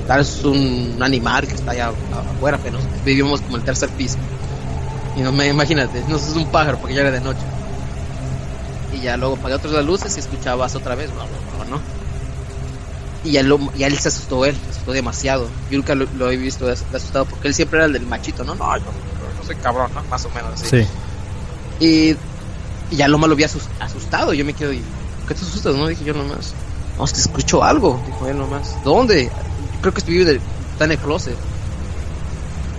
[0.07, 4.19] Tal vez es un animal que está allá afuera, pero vivimos como el tercer piso.
[5.17, 7.41] Y no me imagínate, no es un pájaro porque ya era de noche.
[9.03, 11.25] Y ya luego apagué otras las luces y escuchabas otra vez, no,
[11.65, 11.81] no, no.
[13.25, 15.49] Y ya, lo, ya él se asustó él, se asustó demasiado.
[15.71, 18.45] Yo nunca lo, lo he visto as- asustado porque él siempre era el del machito,
[18.45, 20.03] no, no, yo, yo soy cabrón, ¿no?
[20.05, 20.69] Más o menos así.
[20.85, 20.87] Sí.
[21.81, 22.17] Y,
[22.93, 24.33] y ya Loma lo había asus- asustado.
[24.35, 24.79] Yo me quedo y,
[25.21, 25.75] ¿por qué te asustas?
[25.75, 26.53] No, dije yo nomás.
[26.99, 28.77] No, que escucho algo, dijo él nomás.
[28.85, 29.31] ¿Dónde?
[29.81, 30.41] Creo que estoy de,
[30.73, 31.37] está en el closet.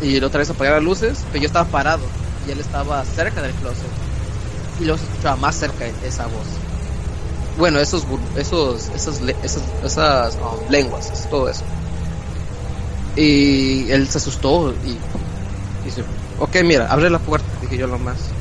[0.01, 2.03] Y la otra vez apagué las luces, pero yo estaba parado
[2.47, 3.88] y él estaba cerca del closet.
[4.77, 6.63] Y luego se escuchaba más cerca esa voz.
[7.55, 11.71] Bueno, esos, bur- esos, esas, esas, um, lenguas, todo eso.
[13.15, 15.05] Y él se asustó y
[15.83, 16.05] dice,
[16.36, 18.38] ok, mira, abre la puerta, dije yo nomás.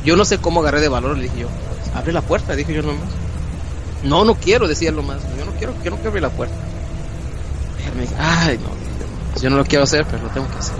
[0.00, 1.56] Yo no sé cómo agarré de valor, le dije yo,
[1.90, 3.20] abre la puerta, dije yo nomás.
[4.00, 5.26] No, no quiero, decía lo más.
[5.28, 6.64] Yo no quiero, yo no quiero abrir la puerta.
[7.94, 8.76] Me dice, ay, no,
[9.34, 10.78] yo, no lo quiero hacer, pero lo tengo que hacer.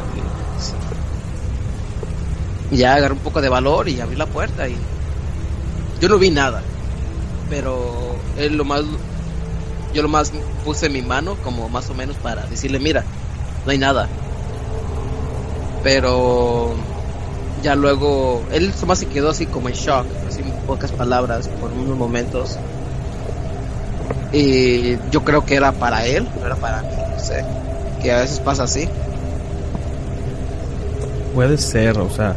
[2.71, 4.77] Y ya agarré un poco de valor y abrí la puerta y
[6.01, 6.63] yo no vi nada.
[7.49, 8.83] Pero él lo más,
[9.93, 10.33] yo lo más
[10.65, 13.05] puse mi mano como más o menos para decirle, mira,
[13.65, 14.09] no hay nada.
[15.83, 16.75] Pero
[17.63, 21.71] ya luego él más se quedó así como en shock, así en pocas palabras por
[21.73, 22.57] unos momentos.
[24.33, 27.45] Y yo creo que era para él, no era para mí, no sé.
[28.01, 28.89] Que a veces pasa así.
[31.35, 32.37] Puede ser, o sea.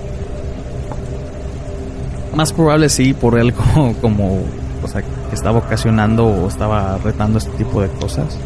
[2.35, 3.53] Más probable sí, por él
[4.01, 4.41] como,
[4.83, 8.37] o sea, que estaba ocasionando o estaba retando este tipo de cosas.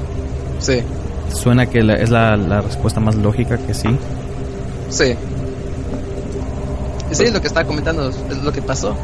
[0.60, 0.82] Sí,
[1.34, 3.90] Suena que la- es la, la respuesta más lógica que sí.
[4.90, 5.14] sí.
[7.12, 8.96] Sí, es lo que estaba comentando, es lo que pasó.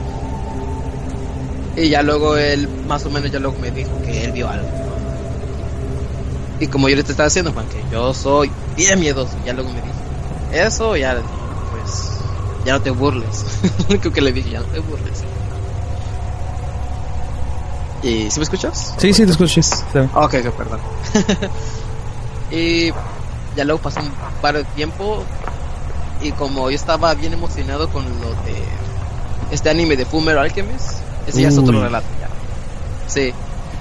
[1.77, 4.67] Y ya luego él, más o menos, ya luego me dijo que él vio algo.
[6.59, 9.75] Y como yo le estaba diciendo, Juan, que yo soy bien miedoso, ya luego me
[9.81, 9.87] dijo,
[10.53, 11.17] eso ya,
[12.65, 13.45] ya no te burles.
[13.87, 15.23] Creo que le dije, ya no te burles.
[18.01, 18.95] ¿Y si me escuchas?
[18.97, 19.61] Sí, sí, te escucho.
[19.61, 19.79] sí.
[20.13, 20.79] Ok, ok, perdón.
[22.51, 22.91] y
[23.55, 25.25] ya luego pasó un par de tiempo
[26.21, 28.65] y como yo estaba bien emocionado con lo de
[29.51, 32.29] este anime de Fumer Alchemist, ese ya es otro relato ya.
[33.07, 33.33] Sí,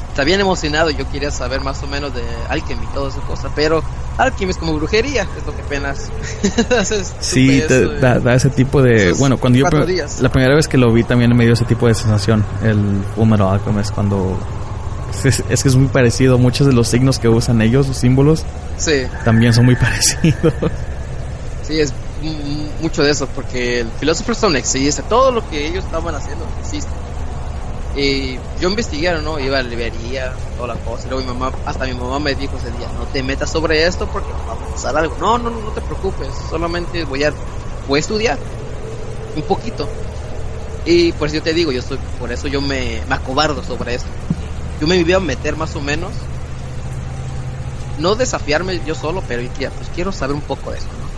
[0.09, 3.51] está bien emocionado, yo quería saber más o menos de Alchemy y toda esa cosa,
[3.55, 3.83] pero
[4.19, 6.11] Alchemy es como brujería, es lo que apenas
[7.21, 9.13] Sí, supe te eso, da, da ese tipo de...
[9.13, 9.87] Bueno, cuando yo...
[9.87, 10.21] días.
[10.21, 12.45] La primera vez que lo vi también me dio ese tipo de sensación.
[12.63, 14.39] El Fullmetal Alchemist cuando...
[15.25, 16.39] Es, es que es muy parecido.
[16.39, 18.45] Muchos de los signos que usan ellos, los símbolos,
[18.77, 20.53] Sí, también son muy parecidos.
[21.63, 21.93] Sí, es
[22.81, 26.91] mucho de eso, porque el Philosopher's Stone existe, todo lo que ellos estaban haciendo existe.
[27.95, 29.39] Y yo investigué, ¿no?
[29.39, 32.35] Iba a la librería, toda la cosa, y luego mi mamá, hasta mi mamá me
[32.35, 35.15] dijo ese día, no te metas sobre esto porque va a pasar algo.
[35.21, 37.35] No, no, no, te preocupes, solamente voy a,
[37.87, 38.39] voy a estudiar
[39.37, 39.87] un poquito.
[40.87, 44.09] Y por eso yo te digo, yo soy, por eso yo me, acobardo sobre esto.
[44.81, 46.13] Yo me iba a meter más o menos,
[47.99, 51.13] no desafiarme yo solo, pero ya, pues quiero saber un poco de eso, ¿no?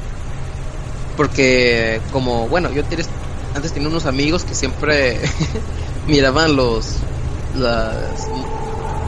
[1.17, 2.83] Porque como, bueno, yo
[3.55, 5.21] antes tenía unos amigos que siempre
[6.07, 6.97] miraban los
[7.57, 8.29] las,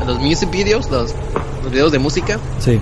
[0.06, 1.14] los music videos, los,
[1.62, 2.80] los videos de música Sí.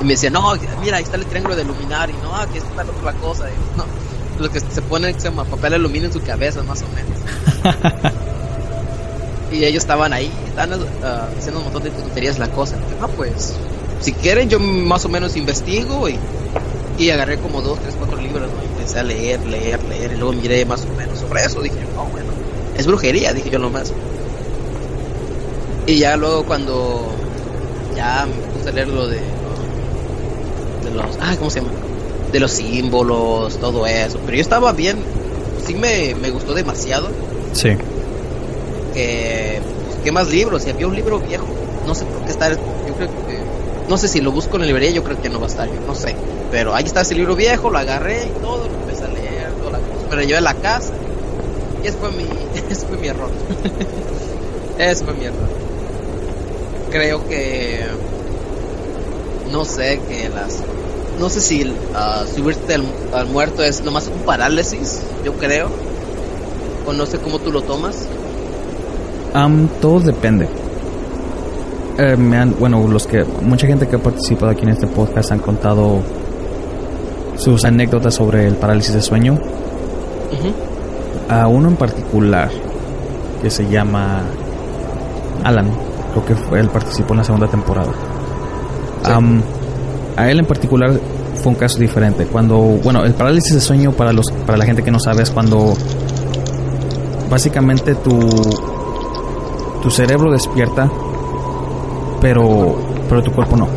[0.00, 2.90] y me decían, no, mira, ahí está el triángulo de Luminari, no, aquí está la
[2.90, 3.84] otra cosa, y, no,
[4.40, 8.12] lo que se pone se llama papel aluminio en su cabeza más o menos.
[9.52, 12.76] y ellos estaban ahí, estaban ah, haciendo un montón de tonterías la cosa.
[12.76, 13.54] Y no, pues,
[14.00, 16.18] si quieren yo más o menos investigo y,
[16.98, 18.62] y agarré como dos, tres, cuatro libros, ¿no?
[18.62, 21.76] Y empecé a leer, leer, leer, y luego miré más o menos sobre eso, dije,
[21.94, 22.32] no, bueno,
[22.76, 23.92] es brujería, dije yo nomás.
[25.86, 27.14] Y ya luego cuando
[27.94, 31.72] ya me puse a leer lo de de los ah cómo se llama
[32.32, 34.18] de los símbolos todo eso.
[34.24, 34.98] Pero yo estaba bien
[35.64, 37.08] sí me, me gustó demasiado.
[37.52, 37.70] Sí.
[38.92, 39.60] que
[40.02, 41.46] qué más libros y había un libro viejo
[41.86, 43.38] no sé por qué está yo creo que
[43.88, 45.68] no sé si lo busco en la librería yo creo que no va a estar
[45.68, 46.16] yo no sé.
[46.50, 49.72] Pero ahí está ese libro viejo lo agarré y todo lo empecé a leer toda
[49.72, 50.06] la cosa.
[50.08, 50.92] Pero llevé a la casa
[51.82, 52.24] y ese fue mi
[52.74, 53.30] ese fue mi error.
[54.78, 55.48] Ese fue mi error.
[56.90, 57.84] Creo que
[59.52, 60.62] no sé que las
[61.20, 65.68] no sé si ah, subirte al, al muerto es nomás un parálisis yo creo.
[66.86, 68.06] O no sé cómo tú lo tomas.
[69.32, 70.48] Am, todo depende.
[71.96, 75.30] Eh, me han, bueno, los que mucha gente que ha participado aquí en este podcast
[75.32, 76.02] han contado
[77.36, 79.38] sus anécdotas sobre el parálisis de sueño.
[81.28, 82.50] A uno en particular
[83.42, 84.22] que se llama
[85.42, 85.70] Alan,
[86.12, 87.92] creo que fue, él participó en la segunda temporada.
[89.04, 89.42] Am,
[90.16, 90.92] a él en particular
[91.34, 92.26] fue un caso diferente.
[92.26, 95.30] Cuando, bueno, el parálisis de sueño para los para la gente que no sabe es
[95.30, 95.74] cuando
[97.30, 98.18] básicamente tu
[99.82, 100.90] tu cerebro despierta,
[102.20, 102.76] pero
[103.08, 103.68] pero tu cuerpo no.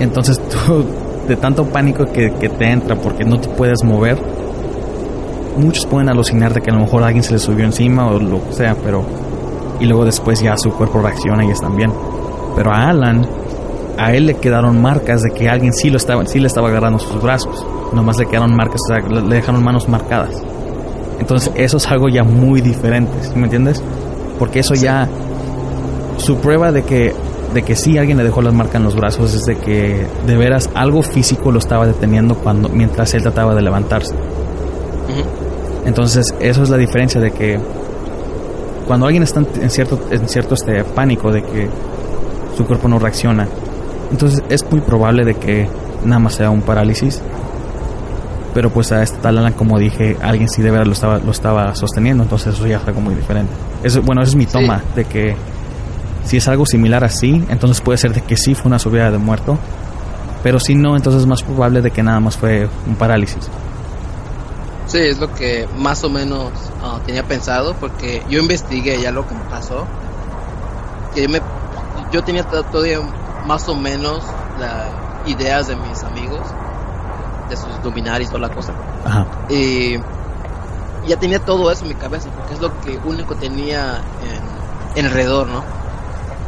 [0.00, 0.84] Entonces tú
[1.28, 4.18] de tanto pánico que, que te entra porque no te puedes mover,
[5.56, 8.46] muchos pueden alucinar de que a lo mejor alguien se les subió encima o lo
[8.46, 9.04] que sea, pero
[9.80, 11.92] y luego después ya su cuerpo reacciona y están bien.
[12.56, 13.26] Pero a Alan,
[13.98, 16.98] a él le quedaron marcas de que alguien sí lo estaba, sí le estaba agarrando
[16.98, 17.66] sus brazos.
[17.92, 20.42] Nomás le quedaron marcas, o le le dejaron manos marcadas.
[21.18, 23.82] Entonces eso es algo ya muy diferente, ¿sí me entiendes?
[24.38, 25.08] Porque eso ya
[26.16, 27.14] su prueba de que
[27.52, 30.36] de que sí alguien le dejó las marcas en los brazos es de que de
[30.36, 34.14] veras algo físico lo estaba deteniendo cuando mientras él trataba de levantarse.
[35.84, 37.58] Entonces, eso es la diferencia de que
[38.86, 41.68] cuando alguien está en cierto, en cierto este pánico de que
[42.56, 43.46] su cuerpo no reacciona,
[44.10, 45.68] entonces es muy probable de que
[46.04, 47.20] nada más sea un parálisis.
[48.54, 51.32] Pero pues a este tal Alan, como dije, alguien sí de verdad lo estaba, lo
[51.32, 53.52] estaba sosteniendo, entonces eso ya es algo muy diferente.
[53.82, 54.52] Eso, bueno, esa es mi Sí.
[54.52, 55.34] toma de que
[56.24, 59.18] si es algo similar así, entonces puede ser de que sí fue una subida de
[59.18, 59.58] muerto.
[60.44, 63.48] Pero si no, entonces es más probable de que nada más fue un parálisis.
[64.94, 69.24] Sí, es lo que más o menos ah, tenía pensado, porque yo investigué ya lo
[69.26, 69.88] que me pasó.
[71.10, 71.40] Que yo, me,
[72.12, 73.00] yo tenía to- todavía
[73.42, 74.22] más o menos
[74.54, 76.54] las ideas de mis amigos,
[77.48, 78.72] de sus luminaris y toda la cosa.
[79.02, 79.26] Ajá.
[79.48, 79.96] Y
[81.02, 84.44] ya tenía todo eso en mi cabeza, porque es lo que único tenía en,
[84.94, 85.66] en alrededor, ¿no?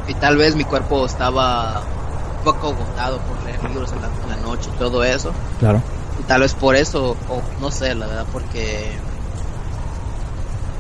[0.07, 1.85] Y tal vez mi cuerpo estaba
[2.31, 5.35] un poco agotado por leer libros en la, en la noche y todo eso.
[5.59, 5.83] Claro.
[6.27, 8.99] Tal vez por eso, o no sé, la verdad, porque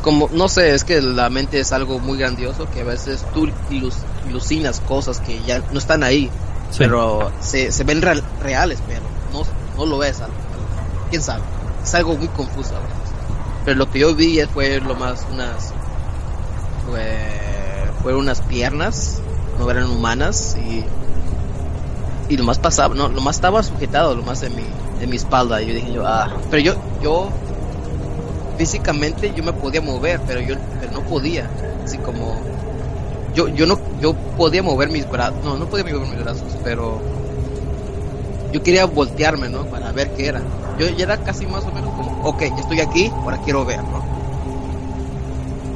[0.02, 3.46] como no sé, es que la mente es algo muy grandioso que a veces tú
[3.70, 6.30] ilus- ilucinas cosas que ya no están ahí,
[6.70, 6.78] Sí.
[6.78, 9.42] pero se, se ven real- reales, pero no,
[9.76, 10.20] no lo es.
[10.20, 11.42] al- al- ¿Quién sabe?
[11.82, 12.96] Es algo muy confuso a veces.
[13.64, 15.72] Pero lo que yo vi fue lo más unas
[16.86, 19.20] fue, fueron unas piernas,
[19.58, 20.84] no eran humanas y
[22.28, 24.64] y lo más pasaba, no, lo más estaba sujetado, lo más de mi,
[24.98, 25.62] de mi espalda.
[25.62, 27.28] Y yo dije yo, ah, pero yo, yo,
[28.58, 31.48] físicamente yo me podía mover, pero yo, pero no podía,
[31.84, 32.36] así como,
[33.34, 37.00] yo, yo no, yo podía mover mis brazos, no, no podía mover mis brazos, pero
[38.52, 39.64] yo quería voltearme, ¿no?
[39.66, 40.40] Para ver qué era.
[40.78, 44.04] Yo ya era casi más o menos como, ok, estoy aquí, ahora quiero ver, ¿no?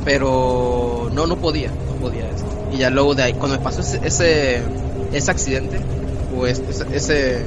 [0.04, 2.46] Pero no, no podía, no podía eso.
[2.72, 4.62] Y ya luego de ahí, cuando me pasó ese, ese,
[5.12, 5.80] ese accidente,
[6.36, 6.62] o es-
[6.92, 7.42] ese,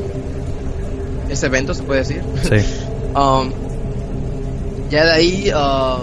[1.30, 2.56] ese, evento, se puede decir, Sí.
[3.16, 3.52] Um,
[4.90, 6.00] ya de ahí uh,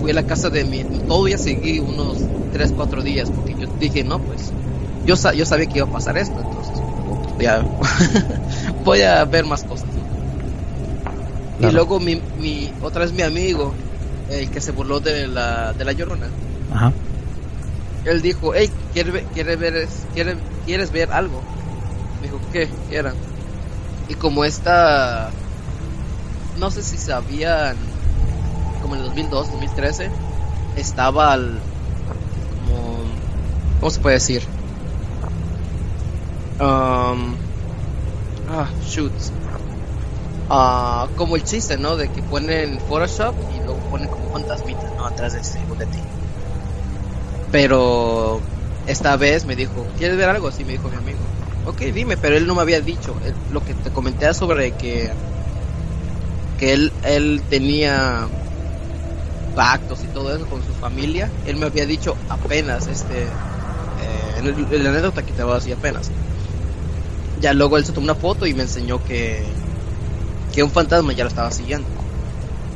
[0.00, 2.16] fui a la casa de mi todavía seguí unos
[2.54, 4.52] 3 4 días porque yo dije no pues
[5.04, 6.82] yo sa- yo sabía que iba a pasar esto entonces
[7.38, 7.62] ya
[8.86, 9.84] voy a ver más cosas
[11.60, 13.74] y luego mi, mi otra vez mi amigo
[14.30, 16.26] el que se burló de la de la llorona
[16.72, 16.90] Ajá.
[18.06, 21.48] él dijo hey ¿quieres ver, quieres ver, es- quieres, ver algo
[22.18, 22.78] me dijo ¿qué?
[22.86, 23.20] ¿qué era?
[24.06, 25.36] y como esta
[26.54, 28.04] no sé si sabían
[28.80, 30.14] como en el 2002 2013
[30.74, 31.66] estaba al
[32.48, 33.22] como
[33.78, 34.44] cómo se puede decir
[36.60, 37.40] um,
[38.46, 39.16] ah shoot.
[40.50, 45.06] Ah, como el chiste no de que ponen Photoshop y luego ponen como fantasmitas no
[45.06, 46.06] atrás de, según de ti
[47.50, 48.46] pero
[48.90, 50.48] esta vez me dijo ¿quieres ver algo?
[50.48, 53.74] así me dijo mi amigo ok dime pero él no me había dicho lo que
[53.76, 55.14] te comenté sobre que
[56.56, 58.28] que él, él tenía
[59.52, 63.40] pactos y todo eso con su familia, él me había dicho apenas, este,
[63.96, 66.14] eh, en, el- la anécdota que te voy a decir apenas.
[67.34, 69.60] Ya luego él se tomó una foto y me enseñó que,
[70.52, 71.94] que un fantasma ya lo estaba siguiendo.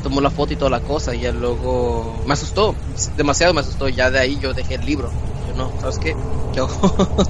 [0.00, 2.80] Tomó la foto y toda la cosa y ya luego me asustó,
[3.14, 3.88] demasiado me asustó.
[3.90, 5.16] Ya de ahí yo dejé el libro.
[5.54, 6.16] Yo no, ¿sabes qué?
[6.54, 6.68] Yo,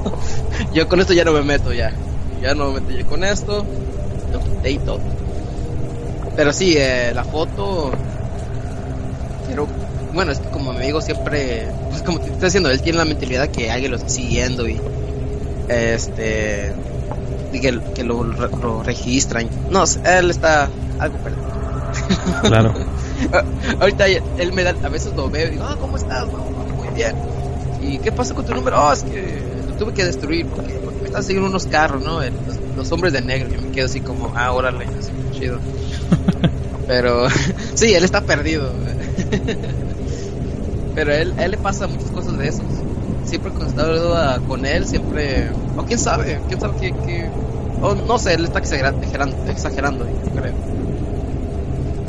[0.72, 1.92] yo con esto ya no me meto ya.
[2.40, 3.64] Ya no me meto yo con esto.
[4.32, 5.00] Lo quité y todo.
[6.36, 7.92] Pero sí, eh, la foto.
[9.48, 9.66] Pero
[10.12, 11.68] bueno, es que como mi amigo siempre.
[11.90, 14.80] Pues como te estoy diciendo, él tiene la mentalidad que alguien lo está siguiendo y.
[15.68, 16.72] Este.
[17.52, 19.48] Y que, que lo, lo registran.
[19.70, 20.68] No, él está
[20.98, 21.44] algo perdido.
[22.42, 22.74] Claro.
[23.80, 26.26] Ahorita él me da, a veces lo veo y digo, ah, ¿cómo estás?
[26.26, 26.38] No,
[26.76, 27.14] muy bien.
[27.86, 28.78] ¿Y qué pasa con tu número?
[28.80, 32.22] Oh, es que lo tuve que destruir porque, porque me están siguiendo unos carros, ¿no?
[32.22, 33.52] El- los, los hombres de negro.
[33.52, 35.64] Y me quedo así como, ah, órale, así, chido.
[36.86, 37.28] Pero
[37.74, 38.82] sí, él está perdido.
[40.92, 42.86] Pero él, a él le pasa muchas cosas de esos.
[43.20, 45.52] Siempre cuando está con él, siempre...
[45.74, 46.94] O quién sabe, quién sabe qué...
[47.00, 47.32] qué-
[47.78, 50.58] o no sé, él está exagerando, exagerando yo creo.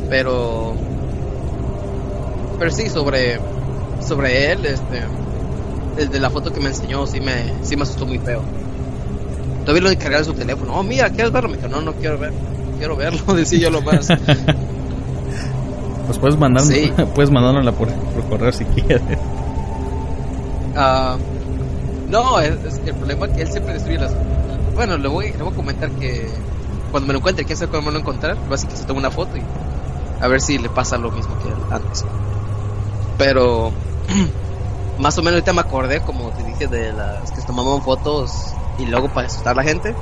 [0.08, 0.80] Pero...
[2.58, 3.42] Pero sí, sobre...
[3.98, 5.08] Sobre él, este...
[5.96, 8.41] Desde la foto que me enseñó, sí me, sí me asustó muy feo.
[9.62, 10.74] Todavía lo de cargar en su teléfono.
[10.76, 11.50] Oh, mira, ¿quieres verlo?
[11.50, 12.34] Me dijo, no, no quiero ver.
[12.78, 14.08] Quiero verlo, decía yo lo más.
[16.06, 16.91] Pues puedes mandar, Sí.
[17.16, 19.02] puedes por, por correo si quieres.
[20.76, 21.18] Ah,
[22.10, 24.14] no, es, es que el problema es que él siempre destruye las.
[24.76, 26.28] Bueno, le voy, le voy a comentar que
[26.91, 29.12] cuando me lo encuentre, quién sabe cuándo me lo encontrar, así que se toma una
[29.12, 29.41] foto y
[30.22, 32.06] a ver si le pasa lo mismo que antes.
[33.18, 33.72] Pero
[34.98, 38.86] más o menos ahorita me acordé, como te dije, de las que tomaban fotos y
[38.86, 39.96] luego para asustar a la gente.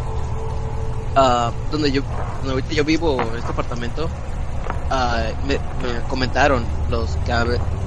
[1.16, 2.02] Ah, donde yo,
[2.44, 4.10] ahorita yo vivo en este apartamento,
[4.90, 7.32] ah, me, me comentaron los que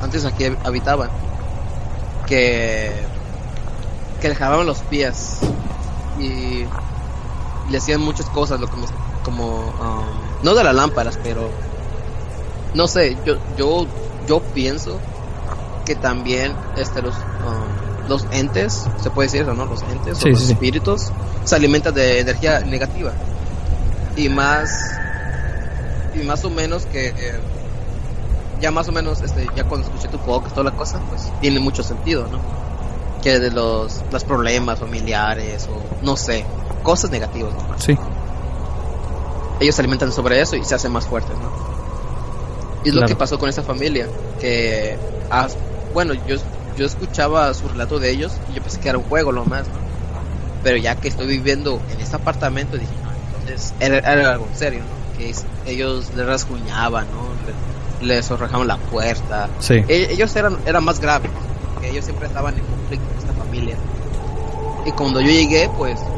[0.01, 1.11] antes aquí habitaban
[2.27, 3.09] que
[4.21, 5.39] que dejaban los pies
[6.15, 6.65] y
[7.65, 8.87] le hacían muchas cosas lo me-
[9.23, 11.59] como um, no de las lámparas pero
[12.73, 13.87] no sé yo yo
[14.21, 15.07] yo pienso
[15.87, 20.29] que también este los um, los entes se puede decir eso no los entes Sí,
[20.29, 21.11] o los sí, espíritus
[21.45, 23.13] se alimentan de energía negativa
[24.17, 24.71] y más
[26.15, 27.41] y más o menos que eh,
[28.61, 31.61] ya más o menos este ya cuando escuché tu podcast toda la cosa pues tiene
[31.61, 32.39] mucho sentido no
[33.23, 36.45] que de los los problemas familiares o no sé
[36.83, 37.79] cosas negativas ¿no?
[37.79, 37.97] Sí.
[39.61, 41.51] ellos se alimentan sobre eso y se hacen más fuertes no
[42.85, 43.09] y es lo Claro.
[43.09, 44.07] que pasó con esa familia
[44.41, 44.97] que
[45.31, 45.49] ah,
[45.93, 46.37] bueno yo
[46.75, 49.71] yo escuchaba su relato de ellos y yo pensé que era un juego lo más
[49.71, 49.85] ¿no?
[50.63, 54.55] pero ya que estoy viviendo en este apartamento dije no entonces era, era algo en
[54.55, 55.03] serio ¿no?
[55.13, 57.55] que es- ellos le rasguñaban no le,
[57.99, 59.75] les la puerta Sí.
[59.89, 61.33] e- ellos eran, eran más graves,
[61.67, 63.79] porque ellos siempre estaban en conflicto en esta familia.
[64.85, 66.13] Y cuando yo llegué, pues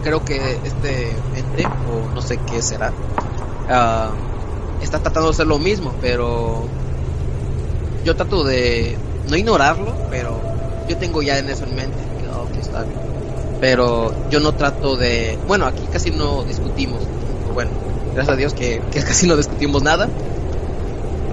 [0.00, 2.94] creo que este ente, o no sé qué será,
[3.68, 4.16] ah,
[4.80, 6.70] está tratando de hacer lo mismo, pero
[8.04, 8.96] yo trato de
[9.28, 10.40] no ignorarlo, pero
[10.88, 12.98] yo tengo ya en eso en mente, que oh, que está bien.
[13.60, 17.02] Pero yo no trato de, bueno, aquí casi no discutimos,
[17.52, 17.70] bueno,
[18.14, 20.08] gracias a Dios que, que casi no discutimos nada,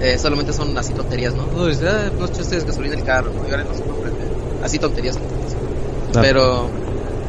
[0.02, 1.44] eh, solamente son así tonterías, ¿no?
[1.62, 3.46] Uy, ah, no echaste gasolina el carro, ¿no?
[3.46, 3.82] y ahora no se.
[4.64, 5.16] Así tonterías.
[6.12, 6.26] Claro.
[6.26, 6.70] Pero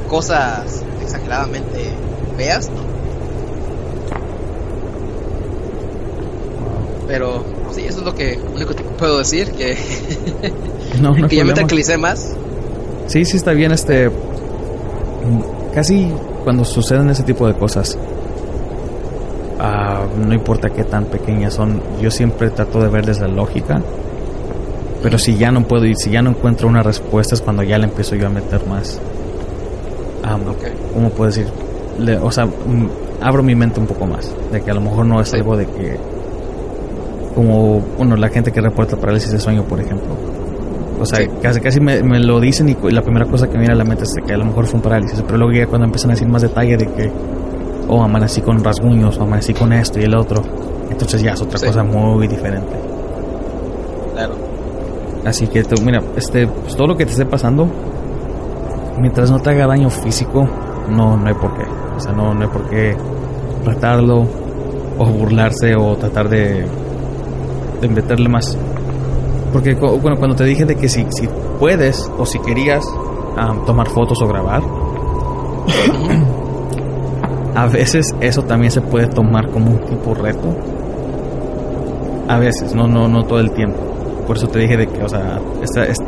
[0.10, 1.94] cosas exageradamente
[2.36, 2.94] feas, ¿no?
[7.08, 9.76] Pero sí, eso es lo que único que puedo decir, que,
[11.02, 12.34] No, que ya me tranquilicé más.
[13.08, 14.10] Sí, sí está bien este
[15.74, 16.10] casi
[16.46, 17.98] cuando suceden ese tipo de cosas
[19.60, 23.82] ah, no importa qué tan pequeñas son, yo siempre trato de verles la lógica.
[25.02, 27.78] Pero si ya no puedo ir, si ya no encuentro una respuesta es cuando ya
[27.78, 29.00] le empiezo yo a meter más.
[30.24, 30.64] Ok.
[30.94, 31.48] ¿Cómo puedo decir?
[32.00, 32.88] Le- o sea, mm,
[33.22, 34.34] abro mi mente un poco más.
[34.52, 35.36] De que a lo mejor no es Sí.
[35.36, 36.00] algo de que.
[37.36, 40.10] Como, bueno, la gente que reporta parálisis de sueño, por ejemplo.
[41.00, 41.30] O sea, Sí.
[41.42, 43.84] casi, casi me, me lo dicen y la primera cosa que me viene a la
[43.84, 45.22] mente es que a lo mejor fue un parálisis.
[45.26, 47.12] Pero luego ya cuando empiezan a decir más detalle de que,
[47.90, 50.42] oh, amanecí con rasguños, o amanecí con esto y el otro.
[50.92, 51.66] Entonces ya es otra Sí.
[51.66, 52.74] cosa muy diferente.
[54.14, 54.34] Claro.
[55.26, 57.68] Así que tú, mira, este, pues, todo lo que te esté pasando,
[59.00, 60.48] mientras no te haga daño físico,
[60.90, 61.64] no, no hay por qué.
[61.96, 62.96] O sea, no, no hay por qué
[63.64, 64.26] tratarlo
[65.00, 66.66] o burlarse o tratar de
[67.92, 68.58] meterle más.
[69.52, 71.28] Porque, bueno, cuando te dije de que si, si
[71.60, 72.84] puedes o si querías
[73.38, 74.62] ah, tomar fotos o grabar,
[77.56, 80.50] a veces eso también se puede tomar como un tipo reto.
[82.28, 83.78] A veces, no, no, no todo el tiempo.
[84.26, 86.00] Por eso te dije de que, o sea, esta, es-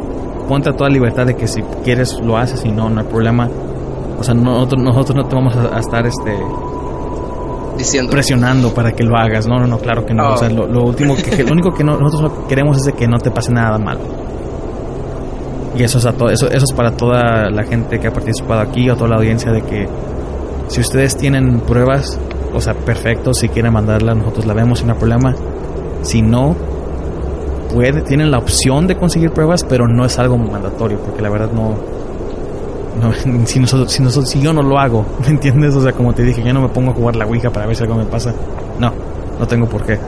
[0.48, 3.48] ponte a toda libertad de que si quieres lo haces y no, no hay problema.
[4.20, 6.36] O sea, nosotros, nosotros no te vamos a, a estar este
[8.12, 9.48] Presionando para que lo hagas.
[9.48, 10.24] No, no, no, claro que no.
[10.68, 13.52] Lo, último que, lo único que no- nosotros no queremos es que no te pase
[13.52, 14.00] nada malo.
[15.78, 18.62] Y eso es, a to- eso, eso es para toda la gente que ha participado
[18.62, 19.88] aquí o toda la audiencia de que
[20.70, 22.18] si ustedes tienen pruebas,
[22.54, 25.36] o sea, perfecto, si quieren mandarla, nosotros la vemos sin problema.
[26.02, 26.56] Si no,
[27.74, 31.50] puede, tienen la opción de conseguir pruebas, pero no es algo mandatorio, porque la verdad
[31.54, 31.76] no,
[33.00, 33.14] no
[33.46, 35.76] si, nosotros, si, nosotros, si yo no lo hago, ¿me entiendes?
[35.76, 37.76] O sea, como te dije, yo no me pongo a jugar la Ouija para ver
[37.76, 38.34] si algo me pasa.
[38.80, 38.94] No,
[39.40, 40.00] no tengo por qué.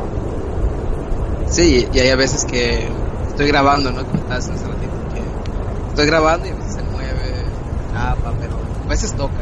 [1.50, 2.88] Sí, y hay a veces que
[3.28, 4.06] estoy grabando, ¿no?
[4.06, 7.46] Como estás hace ratito, que estoy grabando y a veces se mueve,
[7.94, 9.34] tapa, pero a veces toca.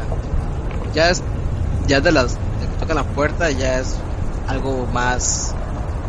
[0.94, 1.22] Ya es,
[1.86, 3.96] ya de las de que tocan la puerta, ya es
[4.46, 5.54] algo más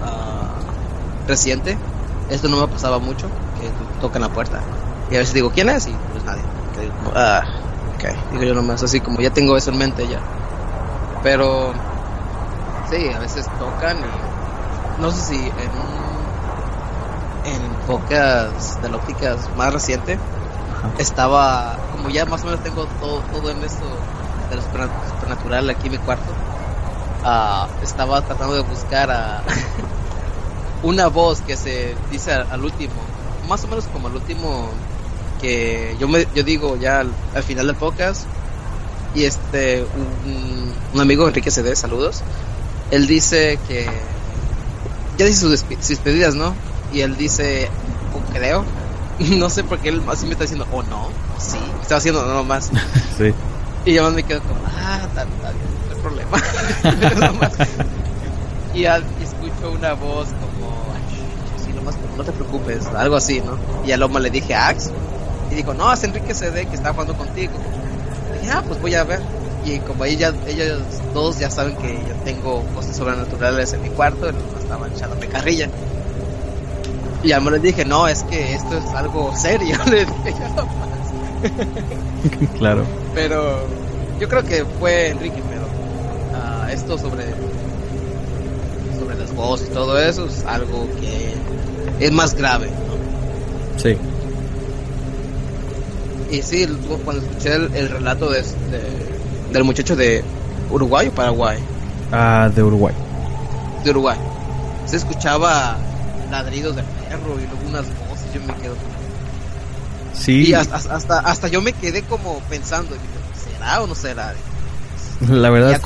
[0.03, 0.59] ah,
[1.27, 1.77] reciente,
[2.29, 3.27] esto no me pasaba mucho,
[3.59, 3.69] que
[4.01, 4.61] tocan la puerta.
[5.09, 5.87] Y a veces digo, ¿quién es?
[5.87, 6.41] Y pues nadie.
[6.79, 7.43] Digo, ah,
[7.85, 8.03] ok.
[8.31, 10.21] Digo yo nomás, así como ya tengo eso en mente ya.
[11.21, 11.73] Pero,
[12.89, 16.31] sí, a veces tocan y no sé si en un,
[17.43, 20.19] en pocas de la ópticas más reciente
[20.97, 24.03] estaba, como ya más o menos tengo todo, todo en esto
[24.49, 26.35] de lo supernatural aquí en mi cuarto,
[27.23, 29.43] ah, estaba tratando de buscar a
[30.81, 33.07] una voz que se dice al, último,
[33.43, 34.73] más o menos como al último
[35.41, 38.23] que yo me yo digo ya al, final del podcast
[39.15, 42.23] y este un, un, amigo Enrique CD saludos.
[42.91, 43.87] Él dice que
[45.17, 46.53] ya dice sus, despedidas no
[46.93, 47.69] y él dice
[48.33, 48.63] creo
[49.19, 51.97] no sé por qué él así me está diciendo o no o sí me está
[51.97, 52.69] haciendo no más
[53.17, 53.33] sí.
[53.85, 56.41] Y yo me quedo como ah está, no hay problema
[58.73, 60.93] y, escucho una voz como
[61.63, 64.91] sí nomás no te preocupes algo así no y a Loma le dije Ax
[65.51, 67.53] y dijo, no, es Enrique CD que está jugando contigo.
[68.35, 69.21] Y dije, ah, pues voy a ver.
[69.65, 70.81] Y como ella, ellos
[71.13, 74.29] dos ya saben que yo tengo cosas sobrenaturales en mi cuarto,
[74.59, 75.69] estaban echándome carrilla.
[77.23, 80.43] Y ya me les dije, no, es que esto es algo serio, le dije
[82.57, 82.83] claro.
[83.13, 83.67] Pero
[84.19, 87.25] yo creo que fue Enrique, pero uh, esto sobre
[88.99, 93.79] sobre las voces y todo eso es algo que es más grave, ¿no?
[93.79, 93.97] Sí.
[96.29, 96.67] Y sí,
[97.05, 98.43] cuando escuché el, relato de,
[99.51, 100.23] del muchacho de
[100.69, 101.57] Uruguay o Paraguay.
[102.11, 102.93] Ah, de Uruguay.
[103.83, 104.17] De Uruguay.
[104.85, 105.77] Se escuchaba
[106.29, 108.33] ladridos de perro y luego unas voces.
[108.33, 108.75] Yo me quedo.
[110.13, 110.47] Sí.
[110.47, 112.95] Y hasta, hasta, hasta yo me quedé como pensando,
[113.41, 114.33] ¿será o no será?
[115.29, 115.79] La verdad,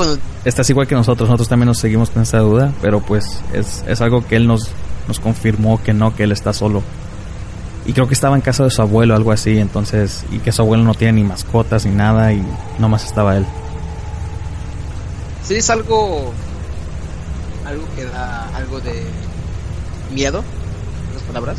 [0.43, 1.29] estás igual que nosotros.
[1.29, 4.69] Nosotros también nos seguimos con esa duda, pero pues es, es algo que él nos,
[5.07, 6.81] nos confirmó que no, que él está solo
[7.86, 10.61] y creo que estaba en casa de su abuelo, algo así, entonces, y que su
[10.61, 12.43] abuelo no tiene ni mascotas ni nada y
[12.79, 13.45] nomás estaba él.
[15.43, 16.32] Sí, es algo,
[17.65, 19.03] algo que da algo de
[20.13, 20.43] miedo,
[21.13, 21.57] las palabras.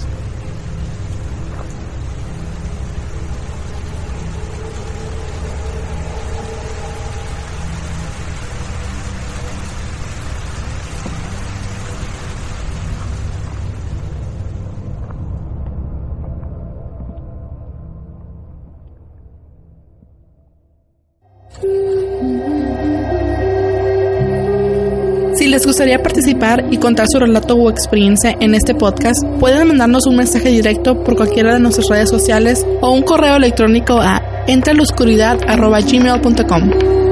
[25.83, 30.51] Gustaría participar y contar su relato o experiencia en este podcast, pueden mandarnos un mensaje
[30.51, 37.03] directo por cualquiera de nuestras redes sociales o un correo electrónico a entreloscuridad.gmail.com.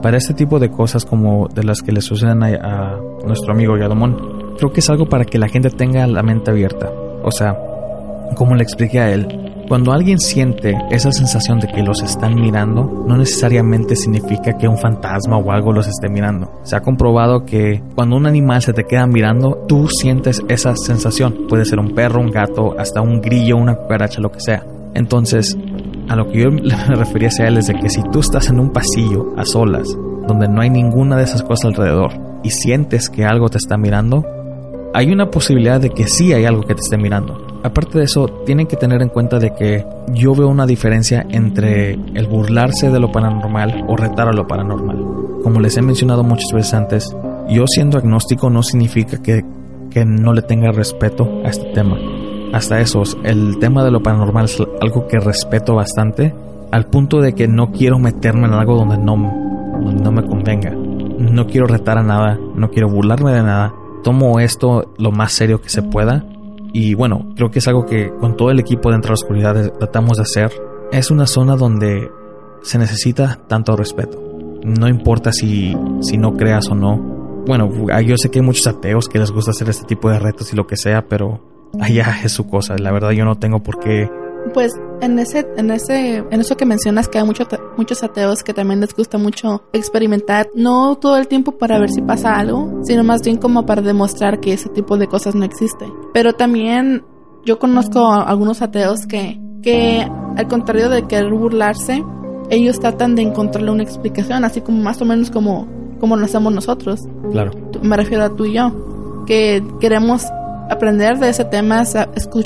[0.00, 4.39] Para este tipo de cosas como de las que le suceden a, nuestro amigo Yadomón,
[4.60, 6.92] creo que es algo para que la gente tenga la mente abierta.
[7.24, 7.56] O sea,
[8.36, 9.26] como le expliqué a él,
[9.66, 14.76] cuando alguien siente esa sensación de que los están mirando, no necesariamente significa que un
[14.76, 16.60] fantasma o algo los esté mirando.
[16.62, 21.46] Se ha comprobado que cuando un animal se te queda mirando, tú sientes esa sensación.
[21.48, 24.66] Puede ser un perro, un gato, hasta un grillo, una cucaracha, lo que sea.
[24.92, 25.56] Entonces,
[26.08, 28.60] a lo que yo me refería a él es de que si tú estás en
[28.60, 29.88] un pasillo a solas,
[30.26, 34.24] donde no hay ninguna de esas cosas alrededor, y sientes que algo te está mirando,
[34.92, 37.46] hay una posibilidad de que sí hay algo que te esté mirando.
[37.62, 39.84] Aparte de eso, tienen que tener en cuenta de que
[40.14, 45.42] yo veo una diferencia entre el burlarse de lo paranormal o retar a lo paranormal.
[45.42, 47.16] Como les he mencionado muchas veces antes,
[47.48, 49.44] yo siendo agnóstico no significa que,
[49.90, 51.96] que no le tenga respeto a este tema
[52.52, 56.34] hasta eso, el tema de lo paranormal es algo que respeto bastante,
[56.72, 60.70] al punto de que no quiero meterme en algo donde no, no me convenga.
[60.70, 63.72] No quiero retar a nada, no quiero burlarme de nada.
[64.02, 66.24] Tomo esto lo más serio que se pueda.
[66.72, 70.16] Y bueno, creo que es algo que con todo el equipo de la oscuridad tratamos
[70.16, 70.52] de hacer.
[70.92, 72.10] Es una zona donde
[72.62, 74.20] se necesita tanto respeto.
[74.64, 76.96] No importa si, si no creas o no.
[77.46, 77.70] Bueno,
[78.00, 80.56] yo sé que hay muchos ateos que les gusta hacer este tipo de retos y
[80.56, 81.40] lo que sea, pero
[81.80, 82.76] allá es su cosa.
[82.78, 84.10] La verdad yo no tengo por qué.
[84.52, 88.52] Pues en ese, en ese, en eso que mencionas que hay muchos muchos ateos que
[88.52, 93.04] también les gusta mucho experimentar, no todo el tiempo para ver si pasa algo, sino
[93.04, 95.86] más bien como para demostrar que ese tipo de cosas no existe.
[96.12, 97.04] Pero también
[97.44, 102.04] yo conozco a algunos ateos que, que al contrario de querer burlarse,
[102.50, 105.68] ellos tratan de encontrarle una explicación, así como más o menos como,
[106.00, 107.00] como lo hacemos nosotros.
[107.30, 107.52] Claro.
[107.82, 110.24] Me refiero a tú y yo que queremos
[110.70, 111.82] aprender de ese tema,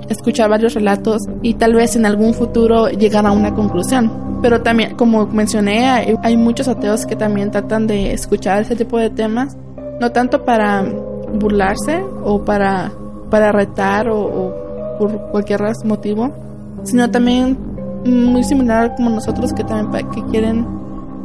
[0.08, 4.40] escuchar varios relatos y tal vez en algún futuro llegar a una conclusión.
[4.42, 5.88] Pero también, como mencioné,
[6.22, 9.56] hay, muchos ateos que también tratan de escuchar ese tipo de temas,
[10.00, 10.84] no tanto para
[11.34, 12.92] burlarse o para,
[13.30, 16.32] para retar o, por cualquier motivo,
[16.82, 17.58] sino también
[18.04, 20.66] muy similar como nosotros que también que quieren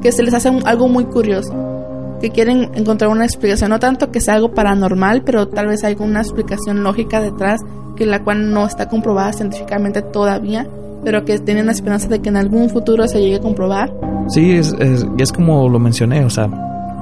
[0.01, 1.78] que se les hace algo muy curioso
[2.19, 5.95] que quieren encontrar una explicación, no tanto que sea algo paranormal, pero tal vez hay
[5.99, 7.61] una explicación lógica detrás
[7.95, 10.67] que la cual no está comprobada científicamente todavía,
[11.03, 13.93] pero que tienen la esperanza de que en algún futuro se llegue a comprobar.
[14.27, 16.47] Sí, es, es, es como lo mencioné, o sea,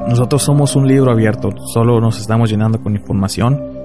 [0.07, 3.77] nosotros somos un libro abierto, solo nos estamos llenando con información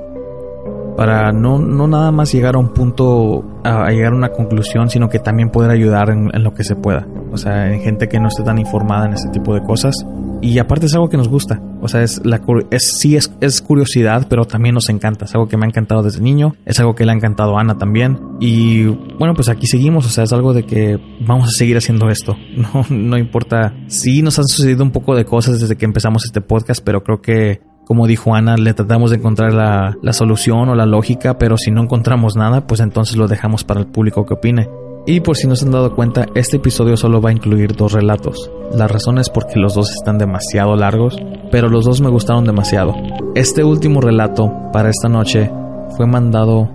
[0.97, 5.09] para no, no nada más llegar a un punto, a, llegar a una conclusión, sino
[5.09, 7.07] que también poder ayudar en, en, lo que se pueda.
[7.33, 9.95] O sea, en gente que no esté tan informada en este tipo de cosas
[10.43, 11.63] y aparte es algo que nos gusta.
[11.81, 12.41] O sea, es la
[12.71, 15.25] es sí es, es, curiosidad, pero también nos encanta.
[15.25, 16.55] Es algo que me ha encantado desde niño.
[16.67, 18.19] Es algo que le ha encantado a Ana también.
[18.41, 18.87] Y
[19.19, 20.05] bueno, pues aquí seguimos.
[20.05, 22.37] O sea, es algo de que vamos a seguir haciendo esto.
[22.63, 23.75] No, no importa.
[23.89, 27.21] Sí nos han sucedido un poco de cosas desde que empezamos este podcast, pero creo
[27.21, 31.57] que como dijo Ana, le tratamos de encontrar la, la, solución o la lógica, pero
[31.57, 34.69] si no encontramos nada, pues entonces lo dejamos para el público que opine.
[35.05, 37.93] Y por si no se han dado cuenta, este episodio solo va a incluir dos
[37.93, 38.51] relatos.
[38.73, 41.17] La razón es porque los dos están demasiado largos,
[41.51, 42.95] pero los dos me gustaron demasiado.
[43.35, 45.51] Este último relato para esta noche
[45.97, 46.71] fue mandado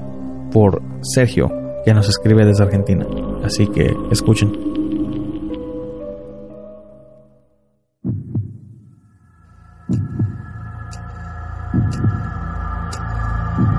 [0.51, 1.49] por Sergio,
[1.86, 3.05] que nos escribe desde Argentina.
[3.43, 4.76] Así que escuchen.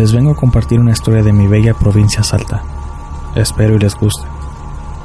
[0.00, 2.62] Les vengo a compartir una historia de mi bella provincia Salta.
[3.34, 4.26] Espero y les guste.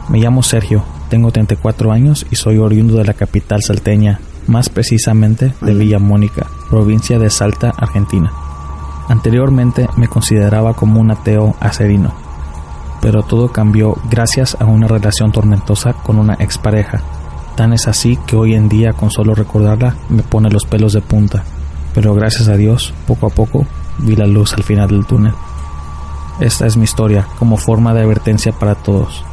[0.08, 5.54] Me llamo Sergio, tengo 34 años y soy oriundo de la capital salteña, más precisamente
[5.60, 8.32] de Villa Mónica, provincia de Salta, Argentina.
[9.10, 12.14] Anteriormente me consideraba como un ateo acerino,
[13.02, 17.02] pero todo cambió gracias a una relación tormentosa con una expareja.
[17.58, 21.02] Tan es así que hoy en día con solo recordarla me pone los pelos de
[21.02, 21.44] punta,
[21.94, 23.68] pero gracias a Dios, poco a poco
[24.00, 25.34] vi la luz al final del túnel.
[26.40, 29.24] Esta es mi historia como forma de advertencia para todos.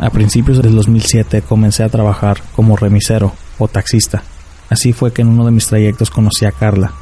[0.00, 4.22] A principios del 2007 comencé a trabajar como remisero o taxista.
[4.70, 6.92] Así fue que en uno de mis trayectos conocí a Carla.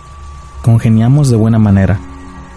[0.63, 2.01] Congeniamos de buena manera.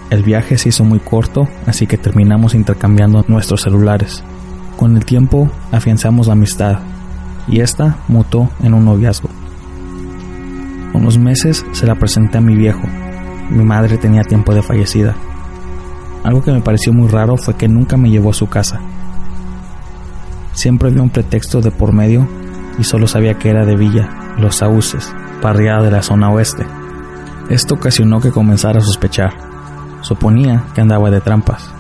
[0.10, 4.24] El viaje se hizo muy corto, así que terminamos intercambiando nuestros celulares.
[4.78, 6.80] Con el tiempo afianzamos la amistad
[7.48, 9.30] y esta mutó en un noviazgo.
[10.94, 12.82] Unos meses se la presenté a mi viejo,
[13.50, 15.16] mi madre tenía tiempo de fallecida.
[16.24, 18.80] Algo que me pareció muy raro fue que nunca me llevó a su casa.
[20.54, 22.28] Siempre había un pretexto de por medio
[22.78, 26.66] y solo sabía que era de Villa, Los Sauces, barriada de la zona oeste.
[27.50, 29.34] Esto ocasionó que comenzara a sospechar.
[30.02, 31.74] Suponía que andaba de trampas.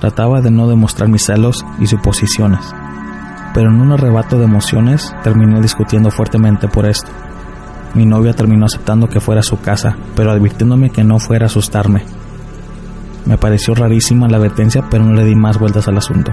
[0.00, 2.60] Trataba de no demostrar mis celos y suposiciones.
[3.54, 7.10] Pero en un arrebato de emociones terminé discutiendo fuertemente por esto.
[7.94, 11.48] Mi novia terminó aceptando que fuera a su casa, pero advirtiéndome que no fuera a
[11.48, 12.04] asustarme.
[13.26, 16.32] Me pareció rarísima la advertencia, pero no le di más vueltas al asunto.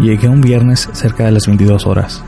[0.00, 2.24] Llegué un viernes cerca de las 22 horas.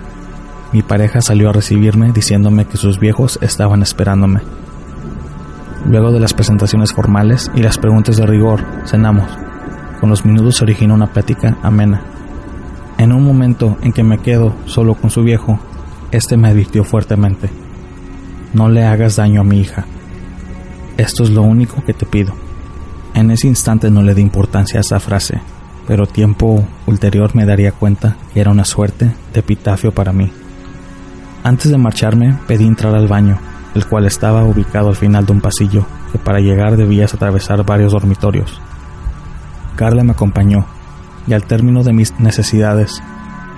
[0.73, 4.41] Mi pareja salió a recibirme diciéndome que sus viejos estaban esperándome.
[5.87, 9.29] Luego de las presentaciones formales y las preguntas de rigor, cenamos.
[10.01, 12.03] Con los minutos se originó una plática amena.
[12.99, 15.59] En un momento en que me quedo solo con su viejo,
[16.13, 17.62] este me advirtió fuertemente.
[18.55, 19.87] No le hagas daño a mi hija.
[20.99, 22.35] Esto es lo único que te pido.
[23.15, 25.41] En ese instante no le di importancia a esa frase,
[25.87, 30.31] pero tiempo ulterior me daría cuenta que era una suerte de epitafio para mí.
[31.45, 33.39] Antes de marcharme pedí entrar al baño,
[33.75, 37.93] el cual estaba ubicado al final de un pasillo que para llegar debías atravesar varios
[37.93, 38.61] dormitorios.
[39.77, 40.67] Carla me acompañó
[41.27, 43.03] y al término de mis necesidades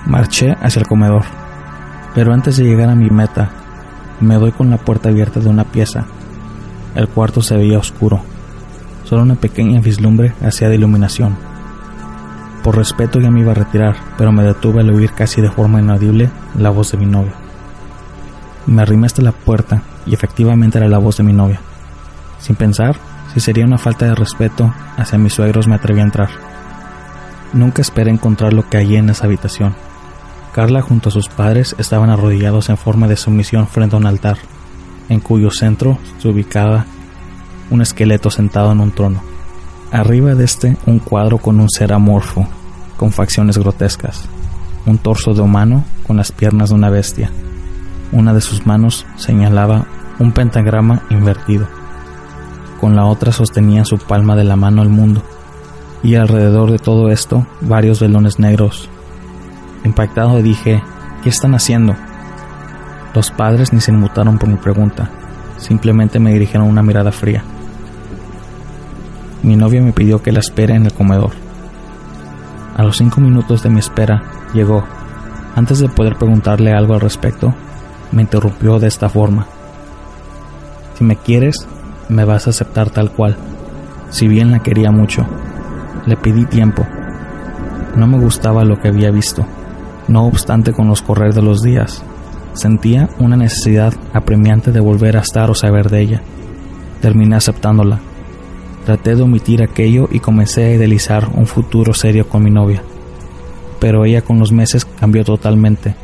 [0.06, 1.24] marché hacia el comedor.
[2.14, 3.50] Pero antes de llegar a mi meta,
[4.20, 6.06] me doy con la puerta abierta de una pieza.
[6.94, 8.20] El cuarto se veía oscuro.
[9.04, 11.36] Solo una pequeña vislumbre hacía de iluminación.
[12.62, 15.80] Por respeto ya me iba a retirar, pero me detuve al oír casi de forma
[15.80, 17.34] inaudible la voz de mi novia.
[18.66, 21.60] Me arrimé hasta la puerta y efectivamente era la voz de mi novia.
[22.38, 22.96] Sin pensar
[23.34, 26.30] si sería una falta de respeto hacia mis suegros me atreví a entrar.
[27.52, 29.74] Nunca esperé encontrar lo que hallé en esa habitación.
[30.54, 34.38] Carla junto a sus padres estaban arrodillados en forma de sumisión frente a un altar,
[35.08, 36.86] en cuyo centro se ubicaba
[37.72, 39.20] un esqueleto sentado en un trono.
[39.90, 42.46] Arriba de este un cuadro con un ser amorfo,
[42.96, 44.26] con facciones grotescas,
[44.86, 47.32] un torso de humano con las piernas de una bestia.
[48.12, 49.86] Una de sus manos señalaba
[50.20, 51.66] un pentagrama invertido.
[52.80, 55.20] Con la otra sostenía en su palma de la mano el mundo,
[56.04, 58.88] y alrededor de todo esto varios velones negros.
[59.84, 60.82] Impactado dije,
[61.22, 61.94] ¿qué están haciendo?
[63.14, 65.10] Los padres ni se inmutaron por mi pregunta,
[65.58, 67.44] simplemente me dirigieron una mirada fría.
[69.42, 71.32] Mi novia me pidió que la espere en el comedor.
[72.76, 74.22] A los cinco minutos de mi espera,
[74.54, 74.84] llegó.
[75.54, 77.54] Antes de poder preguntarle algo al respecto,
[78.10, 79.46] me interrumpió de esta forma.
[80.94, 81.68] Si me quieres,
[82.08, 83.36] me vas a aceptar tal cual.
[84.08, 85.26] Si bien la quería mucho,
[86.06, 86.86] le pedí tiempo.
[87.96, 89.46] No me gustaba lo que había visto.
[90.08, 92.02] No obstante, con los correr de los días,
[92.52, 96.22] sentía una necesidad apremiante de volver a estar o saber de ella.
[97.00, 98.00] Terminé aceptándola
[98.84, 102.82] Traté de omitir aquello y comencé a idealizar un futuro serio con mi novia.
[103.80, 105.94] Pero ella con los meses cambió totalmente.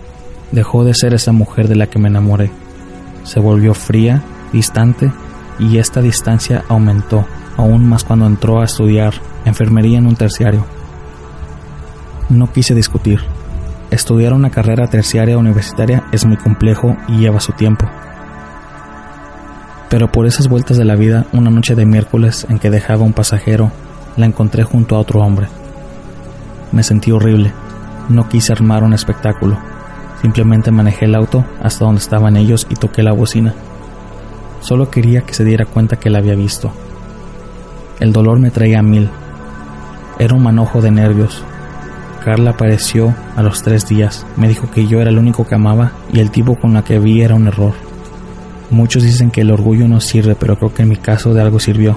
[0.51, 2.51] Dejó de ser esa mujer de la que me enamoré.
[3.23, 4.23] Se volvió fría,
[4.53, 5.13] distante,
[5.59, 7.27] y esta distancia aumentó
[7.59, 9.13] aún más cuando entró a estudiar
[9.45, 10.65] enfermería en un terciario.
[12.31, 13.21] No quise discutir.
[13.91, 17.87] Estudiar una carrera terciaria universitaria es muy complejo y lleva su tiempo.
[19.89, 23.13] Pero por esas vueltas de la vida, una noche de miércoles en que dejaba un
[23.13, 23.73] pasajero,
[24.17, 25.49] la encontré junto a otro hombre.
[26.71, 27.53] Me sentí horrible.
[28.09, 29.59] No quise armar un espectáculo.
[30.23, 33.55] Simplemente manejé el auto hasta donde estaban ellos y toqué la bocina.
[34.61, 36.71] Solo quería que se diera cuenta que la había visto.
[37.99, 39.11] El dolor me traía a mil.
[40.21, 41.43] Era un manojo de nervios.
[42.21, 44.27] Carla apareció a los tres días.
[44.37, 46.99] Me dijo que yo era el único que amaba y el tipo con la que
[46.99, 47.73] vi era un error.
[48.71, 51.59] Muchos dicen que el orgullo no sirve, pero creo que en mi caso de algo
[51.59, 51.97] sirvió.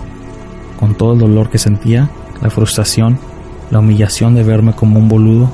[0.80, 2.10] Con todo el dolor que sentía,
[2.42, 3.20] la frustración,
[3.70, 5.52] la humillación de verme como un boludo,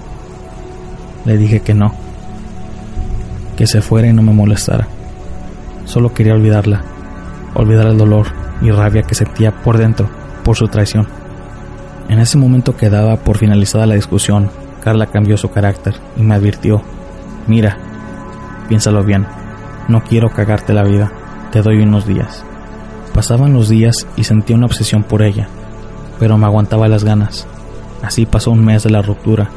[1.25, 1.93] le dije que no,
[3.57, 4.87] que se fuera y no me molestara.
[5.85, 6.83] Solo quería olvidarla,
[7.53, 8.27] olvidar el dolor
[8.61, 10.09] y rabia que sentía por dentro
[10.43, 11.07] por su traición.
[12.07, 14.49] En ese momento que daba por finalizada la discusión,
[14.83, 16.81] Carla cambió su carácter y me advirtió,
[17.47, 17.77] mira,
[18.67, 19.25] piénsalo bien
[19.89, 21.11] no quiero cagarte la vida,
[21.51, 22.45] te doy unos días.
[23.13, 25.49] Pasaban los días y sentía una obsesión por ella,
[26.19, 27.47] pero me aguantaba las ganas.
[28.03, 29.49] Así pasó un mes de la ruptura.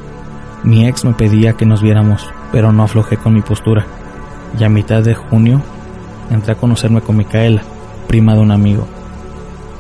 [0.65, 3.85] Mi ex me pedía que nos viéramos, pero no aflojé con mi postura.
[4.59, 5.61] Y a mitad de junio
[6.31, 7.63] entré a conocerme con Micaela,
[8.09, 8.87] prima de un amigo.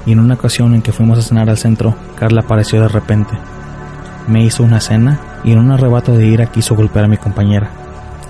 [0.04, 3.32] Y en una ocasión en que fuimos a cenar al centro, Carla apareció de repente.
[4.28, 7.70] Me hizo una cena y en un arrebato de ira quiso golpear a mi compañera.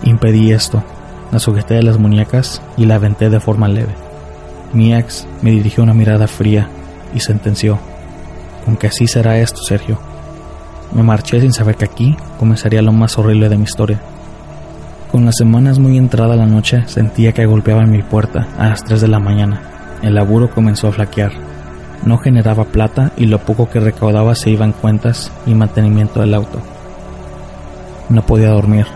[0.05, 0.83] Impedí esto,
[1.31, 3.95] la sujeté de las muñecas y la aventé de forma leve.
[4.73, 6.69] Mi ex me dirigió una mirada fría
[7.15, 7.79] y sentenció,
[8.65, 9.99] con que así será esto, Sergio.
[10.95, 14.01] Me marché sin saber que aquí comenzaría lo más horrible de mi historia.
[15.11, 19.01] Con las semanas muy entrada la noche sentía que golpeaban mi puerta a las 3
[19.03, 19.61] de la mañana.
[20.03, 21.33] El laburo comenzó a flaquear.
[22.05, 26.35] No generaba plata y lo poco que recaudaba se iba en cuentas y mantenimiento del
[26.35, 26.61] auto.
[28.09, 28.87] No podía dormir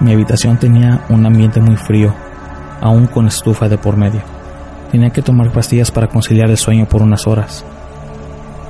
[0.00, 2.12] mi habitación tenía un ambiente muy frío,
[2.80, 4.20] aún con estufa de por medio.
[4.90, 7.64] Tenía que tomar pastillas para conciliar el sueño por unas horas.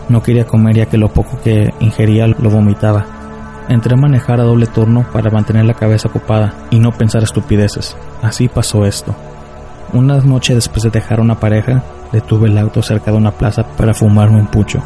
[0.08, 3.06] No quería comer ya que lo poco que ingería lo vomitaba.
[3.68, 7.96] Entré a manejar a doble turno para mantener la cabeza ocupada y no pensar estupideces.
[8.22, 9.14] Así pasó esto.
[9.92, 11.82] Una noche después de dejar a una pareja,
[12.12, 14.82] detuve el auto cerca de una plaza para fumarme un pucho.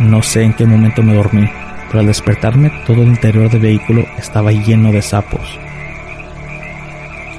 [0.00, 1.48] No sé en qué momento me dormí,
[1.88, 5.58] pero al despertarme todo el interior del vehículo estaba lleno de sapos.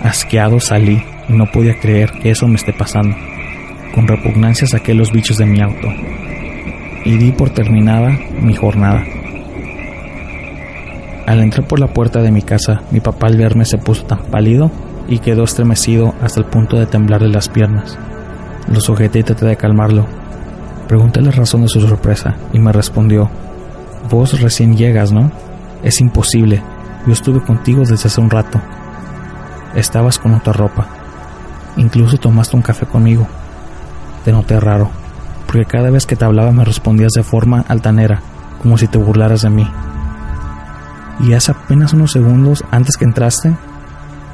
[0.03, 3.15] Asqueado salí y no podía creer que eso me esté pasando.
[3.93, 5.87] Con repugnancia saqué los bichos de mi auto
[7.05, 9.03] y di por terminada mi jornada.
[11.25, 14.19] Al entrar por la puerta de mi casa, mi papá al verme se puso tan
[14.31, 14.71] pálido
[15.07, 17.97] y quedó estremecido hasta el punto de temblarle las piernas.
[18.71, 20.05] Lo sujeté y traté de calmarlo.
[20.87, 23.29] Pregunté la razón de su sorpresa y me respondió
[24.09, 25.31] Vos recién llegas, ¿no?
[25.83, 26.63] Es imposible.
[27.05, 28.59] Yo estuve contigo desde hace un rato.
[29.75, 30.87] Estabas con otra ropa.
[31.77, 33.27] Incluso tomaste un café conmigo.
[34.25, 34.89] Te noté raro.
[35.45, 38.21] porque cada vez que te hablaba me respondías de forma altanera,
[38.61, 39.67] como si te burlaras de mí.
[41.21, 43.55] Y hace apenas unos segundos antes que entraste,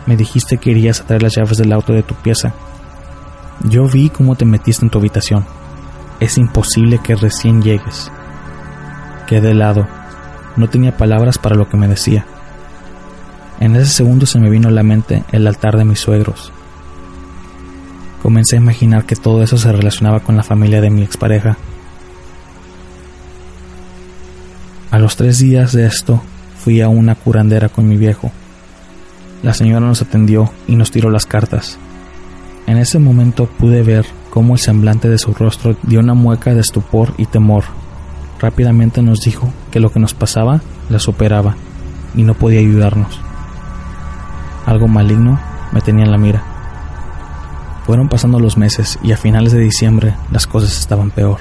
[0.06, 2.54] me dijiste que irías a traer las llaves del auto de tu pieza.
[3.64, 5.46] Yo vi cómo te metiste en tu habitación.
[6.20, 8.12] Es imposible que recién llegues.
[9.28, 9.88] Quedé helado.
[10.56, 12.26] No tenía palabras para lo que me decía.
[13.60, 16.52] En ese segundo se me vino a la mente el altar de mis suegros.
[18.22, 21.58] Comencé a imaginar que todo eso se relacionaba con la familia de mi expareja.
[24.92, 26.22] A los tres días de esto,
[26.58, 28.32] fui a una curandera con mi viejo.
[29.44, 31.78] La señora nos atendió y nos tiró las cartas.
[32.68, 36.62] En ese momento pude ver cómo el semblante de su rostro dio una mueca de
[36.62, 37.64] estupor y temor.
[38.40, 41.56] Rápidamente nos dijo que lo que nos pasaba la superaba
[42.16, 43.20] y no podía ayudarnos.
[44.66, 45.40] Algo maligno
[45.72, 46.44] me tenía en la mira.
[47.86, 51.38] Fueron pasando los meses y a finales de diciembre las cosas estaban peor.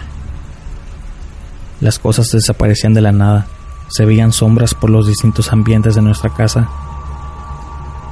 [1.81, 3.47] Las cosas desaparecían de la nada,
[3.89, 6.69] se veían sombras por los distintos ambientes de nuestra casa,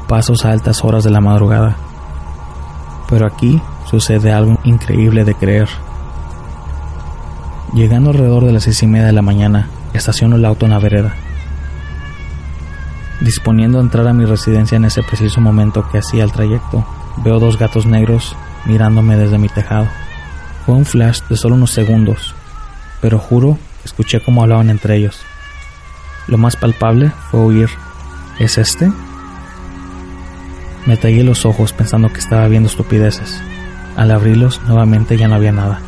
[0.08, 1.76] pasos a altas horas de la madrugada.
[3.12, 3.60] Pero aquí
[3.90, 5.68] sucede algo increíble de creer.
[7.74, 10.78] Llegando alrededor de las seis y media de la mañana, estaciono el auto en la
[10.78, 11.14] vereda.
[13.20, 16.86] Disponiendo a entrar a mi residencia en ese preciso momento que hacía el trayecto,
[17.18, 18.34] veo dos gatos negros
[18.64, 19.88] mirándome desde mi tejado.
[20.64, 22.34] Fue un flash de solo unos segundos,
[23.02, 25.20] pero juro escuché cómo hablaban entre ellos.
[26.28, 27.68] Lo más palpable fue oír,
[28.38, 28.90] ¿es este?
[30.84, 33.40] Me tallé los ojos pensando que estaba viendo estupideces.
[33.96, 35.80] Al abrirlos nuevamente ya no había nada.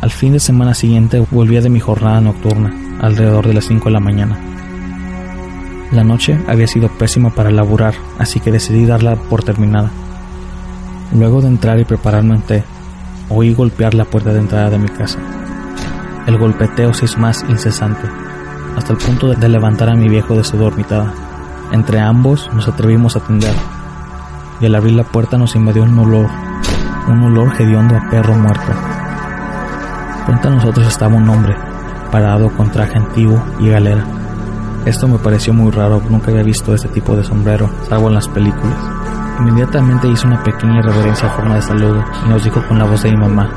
[0.00, 3.90] Al fin de semana siguiente volvía de mi jornada nocturna, alrededor de las 5 de
[3.90, 4.38] la mañana.
[5.92, 9.90] La noche había sido pésima para laburar, así que decidí darla por terminada.
[11.12, 12.64] Luego de entrar y prepararme un té,
[13.28, 15.18] oí golpear la puerta de entrada de mi casa.
[16.26, 18.08] El golpeteo se hizo más incesante,
[18.76, 21.25] hasta el punto de levantar a mi viejo de su dormitada.
[21.72, 23.54] Entre ambos nos atrevimos a atender,
[24.60, 26.28] y al abrir la puerta nos invadió un olor,
[27.08, 28.72] un olor hediondo a perro muerto.
[30.26, 31.56] Frente a nosotros estaba un hombre,
[32.10, 34.04] parado con traje antiguo y galera.
[34.84, 38.28] Esto me pareció muy raro, nunca había visto este tipo de sombrero, salvo en las
[38.28, 38.78] películas.
[39.40, 43.02] Inmediatamente hizo una pequeña reverencia a forma de saludo y nos dijo con la voz
[43.02, 43.50] de mi mamá,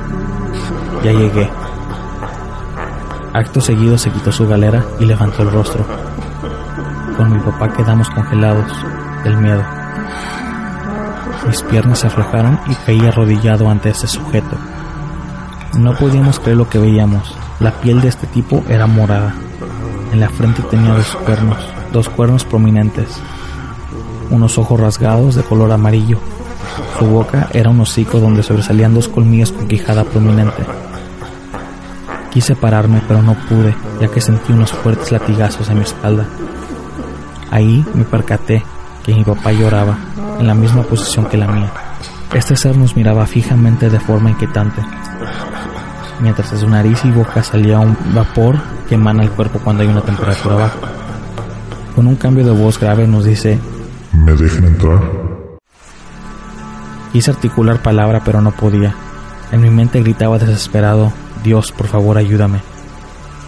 [1.04, 1.50] ya llegué.
[3.34, 5.86] Acto seguido se quitó su galera y levantó el rostro.
[7.20, 8.72] Con mi papá quedamos congelados
[9.26, 9.62] del miedo.
[11.46, 14.56] Mis piernas se aflojaron y caí arrodillado ante este sujeto.
[15.78, 17.36] No podíamos creer lo que veíamos.
[17.60, 19.34] La piel de este tipo era morada,
[20.14, 21.58] en la frente tenía dos cuernos,
[21.92, 23.10] dos cuernos prominentes,
[24.30, 26.20] unos ojos rasgados de color amarillo.
[26.98, 30.64] Su boca era un hocico donde sobresalían dos colmillos con quijada prominente.
[32.32, 36.26] Quise pararme, pero no pude, ya que sentí unos fuertes latigazos en mi espalda.
[37.52, 38.64] Ahí me percaté
[39.04, 39.98] que mi papá lloraba,
[40.40, 41.72] en la misma posición que la mía.
[42.34, 44.82] Este ser nos miraba fijamente de forma inquietante,
[46.22, 49.90] mientras de su nariz y boca salía un vapor que emana el cuerpo cuando hay
[49.90, 50.78] una temperatura baja.
[51.96, 53.60] Con un cambio de voz grave nos dice,
[54.14, 55.00] ¿Me dejan entrar?
[57.12, 58.94] Quise articular palabra pero no podía.
[59.52, 61.12] En mi mente gritaba desesperado,
[61.44, 62.60] Dios, por favor ayúdame.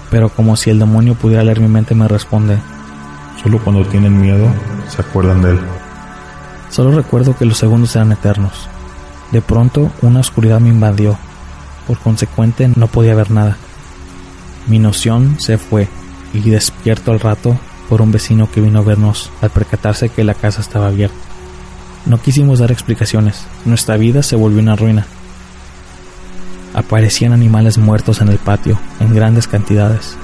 [0.09, 2.57] Pero como si el demonio pudiera leer mi mente me responde,
[3.43, 4.47] Solo cuando tienen miedo
[4.87, 5.59] se acuerdan de él.
[6.69, 8.67] Solo recuerdo que los segundos eran eternos.
[9.31, 11.17] De pronto una oscuridad me invadió.
[11.87, 13.57] Por consecuente no podía ver nada.
[14.67, 15.87] Mi noción se fue
[16.33, 17.57] y despierto al rato
[17.89, 21.15] por un vecino que vino a vernos al percatarse que la casa estaba abierta.
[22.05, 25.05] No quisimos dar explicaciones, nuestra vida se volvió una ruina.
[26.73, 30.15] Aparecían animales muertos en el patio, en grandes cantidades.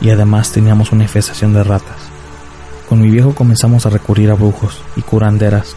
[0.00, 1.96] Y además teníamos una infestación de ratas.
[2.88, 5.76] Con mi viejo comenzamos a recurrir a brujos y curanderas.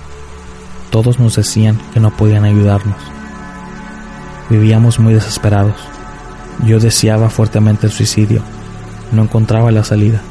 [0.91, 2.97] Todos nos decían que no podían ayudarnos.
[4.49, 5.75] Vivíamos muy desesperados.
[6.65, 8.41] Yo deseaba fuertemente el suicidio.
[9.11, 10.21] No encontraba la salida.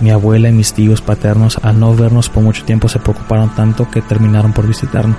[0.00, 3.90] Mi abuela y mis tíos paternos al no vernos por mucho tiempo se preocuparon tanto
[3.90, 5.18] que terminaron por visitarnos.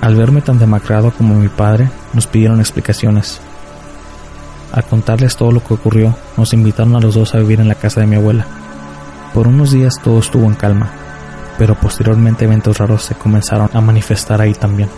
[0.00, 3.40] Al verme tan demacrado como mi padre, nos pidieron explicaciones.
[4.72, 7.74] Al contarles todo lo que ocurrió, nos invitaron a los dos a vivir en la
[7.74, 8.46] casa de mi abuela.
[9.34, 10.90] Por unos días todo estuvo en calma,
[11.58, 14.88] pero posteriormente eventos raros se comenzaron a manifestar ahí también.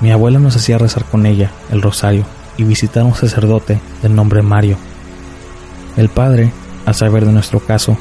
[0.00, 2.24] Mi abuela nos hacía rezar con ella el rosario
[2.58, 4.76] y visitar a un sacerdote del nombre Mario.
[5.96, 6.52] El padre,
[6.84, 7.96] al saber de nuestro caso,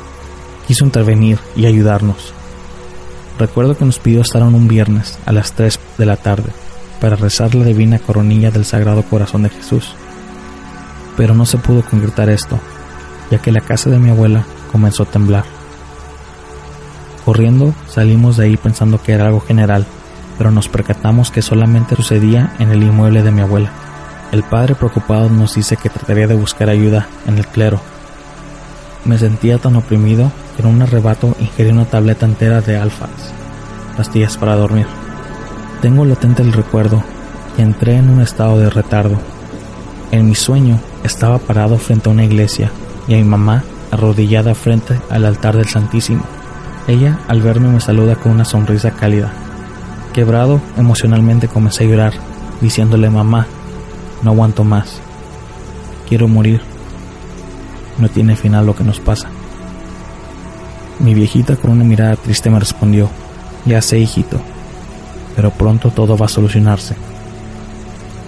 [0.67, 2.33] quiso intervenir y ayudarnos.
[3.39, 6.51] Recuerdo que nos pidió estar un viernes a las 3 de la tarde.
[6.99, 9.93] para rezar la divina coronilla del Sagrado Corazón de Jesús.
[11.17, 12.57] Pero no se pudo concretar esto,
[13.29, 15.43] ya que la casa de mi abuela comenzó a temblar.
[17.25, 19.85] Corriendo salimos de ahí pensando que era algo general,
[20.37, 23.69] pero nos percatamos que solamente sucedía en el inmueble de mi abuela.
[24.31, 27.81] El padre preocupado nos dice que trataría de buscar ayuda en el clero.
[29.05, 33.09] Me sentía tan oprimido que en un arrebato ingerí una tableta entera de alfas,
[33.95, 34.85] pastillas para dormir.
[35.81, 37.03] Tengo latente el recuerdo
[37.55, 39.17] que entré en un estado de retardo.
[40.11, 42.71] En mi sueño estaba parado frente a una iglesia
[43.07, 46.23] y a mi mamá arrodillada frente al altar del Santísimo.
[46.87, 49.31] Ella al verme me saluda con una sonrisa cálida.
[50.13, 52.13] Quebrado emocionalmente comencé a llorar,
[52.61, 53.47] diciéndole mamá,
[54.23, 54.99] no aguanto más.
[56.07, 56.61] Quiero morir.
[57.97, 59.29] No tiene final lo que nos pasa.
[60.99, 63.09] Mi viejita con una mirada triste me respondió,
[63.65, 64.39] ya sé hijito,
[65.35, 66.95] pero pronto todo va a solucionarse.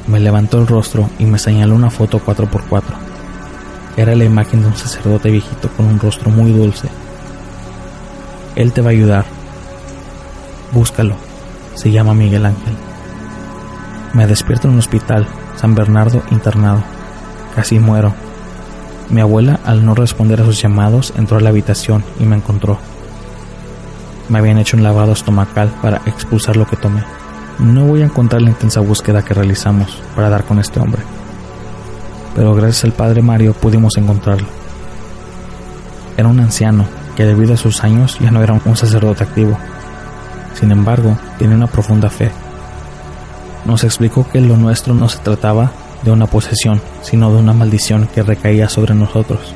[0.09, 2.81] Me levantó el rostro y me señaló una foto 4x4.
[3.95, 6.89] Era la imagen de un sacerdote viejito con un rostro muy dulce.
[8.55, 9.25] Él te va a ayudar.
[10.73, 11.13] Búscalo.
[11.75, 12.73] Se llama Miguel Ángel.
[14.13, 16.81] Me despierto en un hospital, San Bernardo internado.
[17.55, 18.11] Casi muero.
[19.11, 22.79] Mi abuela, al no responder a sus llamados, entró a la habitación y me encontró.
[24.27, 27.03] Me habían hecho un lavado estomacal para expulsar lo que tomé.
[27.59, 31.01] No voy a encontrar la intensa búsqueda que realizamos para dar con este hombre.
[32.33, 34.47] Pero gracias al padre Mario pudimos encontrarlo.
[36.15, 36.85] Era un anciano
[37.17, 39.57] que debido a sus años ya no era un sacerdote activo.
[40.53, 42.31] Sin embargo, tenía una profunda fe.
[43.65, 45.71] Nos explicó que lo nuestro no se trataba
[46.03, 49.53] de una posesión, sino de una maldición que recaía sobre nosotros.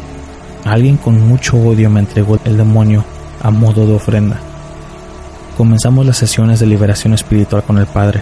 [0.66, 3.06] Alguien con mucho odio me entregó el demonio
[3.41, 4.39] a modo de ofrenda.
[5.64, 8.22] Comenzamos las sesiones de liberación espiritual con el Padre.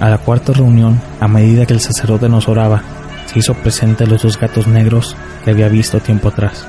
[0.00, 2.82] A la cuarta reunión, a medida que el sacerdote nos oraba,
[3.26, 5.14] se hizo presente los dos gatos negros
[5.44, 6.66] que había visto tiempo atrás.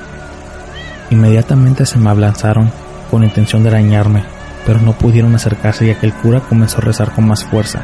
[1.10, 2.70] Inmediatamente se me abalanzaron
[3.10, 4.26] con intención de arañarme,
[4.66, 7.84] pero no pudieron acercarse ya que el cura comenzó a rezar con más fuerza.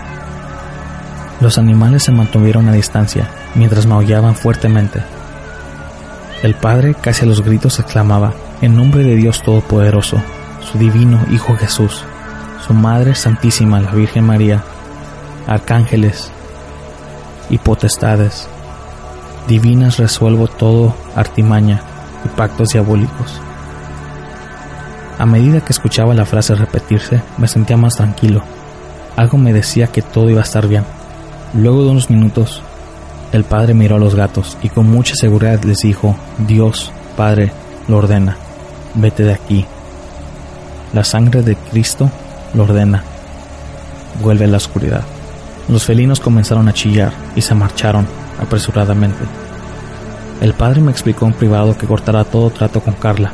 [1.39, 5.01] Los animales se mantuvieron a distancia mientras maullaban fuertemente.
[6.41, 10.21] El padre, casi a los gritos, exclamaba, En nombre de Dios Todopoderoso,
[10.71, 12.03] su divino Hijo Jesús,
[12.65, 14.63] su Madre Santísima, la Virgen María,
[15.47, 16.31] arcángeles
[17.49, 18.47] y potestades,
[19.47, 21.81] divinas resuelvo todo artimaña
[22.25, 23.39] y pactos diabólicos.
[25.19, 28.41] A medida que escuchaba la frase repetirse, me sentía más tranquilo.
[29.15, 30.85] Algo me decía que todo iba a estar bien.
[31.53, 32.63] Luego de unos minutos,
[33.31, 36.15] el padre miró a los gatos y con mucha seguridad les dijo,
[36.47, 37.51] Dios, Padre,
[37.87, 38.37] lo ordena,
[38.95, 39.65] vete de aquí.
[40.93, 42.09] La sangre de Cristo
[42.53, 43.03] lo ordena,
[44.21, 45.03] vuelve la oscuridad.
[45.67, 48.05] Los felinos comenzaron a chillar y se marcharon
[48.39, 49.23] apresuradamente.
[50.39, 53.31] El padre me explicó en privado que cortará todo trato con Carla.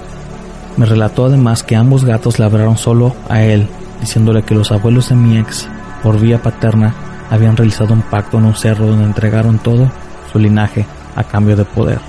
[0.78, 3.68] Me relató además que ambos gatos labraron solo a él,
[4.00, 5.68] diciéndole que los abuelos de mi ex,
[6.02, 6.96] por vía paterna,
[7.30, 9.92] habían realizado un pacto en un cerro donde entregaron todo
[10.32, 10.86] su linaje
[11.16, 12.00] a cambio de poder.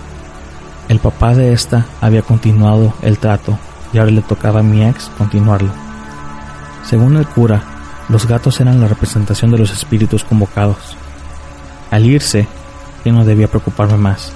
[0.89, 3.59] El papá de esta había continuado el trato
[3.93, 5.71] y ahora le tocaba a mi ex continuarlo.
[6.85, 7.63] Según el cura,
[8.09, 10.97] los gatos eran la representación de los espíritus convocados.
[11.91, 12.47] Al irse,
[13.05, 14.33] ya no debía preocuparme más.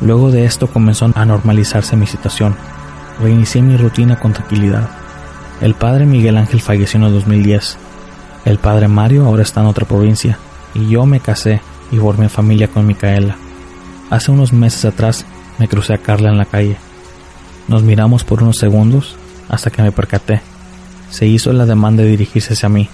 [0.00, 2.54] Luego de esto comenzó a normalizarse mi situación.
[3.20, 4.88] Reinicié mi rutina con tranquilidad.
[5.60, 7.78] El padre Miguel Ángel falleció en el 2010
[8.46, 10.38] el padre Mario ahora está en otra provincia
[10.72, 11.60] y yo me casé
[11.90, 13.36] y formé familia con Micaela.
[14.08, 15.26] Hace unos meses atrás
[15.58, 16.76] me crucé a Carla en la calle.
[17.68, 19.16] Nos miramos por unos segundos
[19.48, 20.40] hasta que me percaté.
[21.10, 22.88] Se hizo la demanda de dirigirse hacia mí.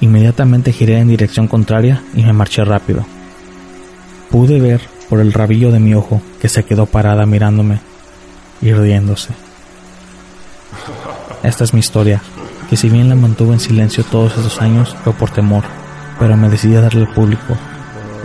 [0.00, 3.04] Inmediatamente giré en dirección contraria y me marché rápido.
[4.30, 7.80] Pude ver por el rabillo de mi ojo que se quedó parada mirándome
[8.62, 9.30] y riéndose.
[11.42, 12.22] Esta es mi historia
[12.70, 15.64] que si bien la mantuve en silencio todos esos años fue por temor,
[16.20, 17.56] pero me decidí a darle al público,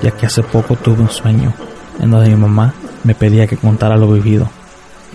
[0.04, 1.52] ya que hace poco tuve un sueño
[2.00, 4.48] en donde mi mamá me pedía que contara lo vivido,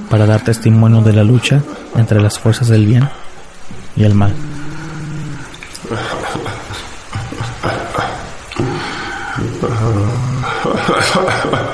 [0.08, 1.62] para dar testimonio de la lucha
[1.96, 3.08] entre las fuerzas del bien
[3.96, 4.32] y el mal.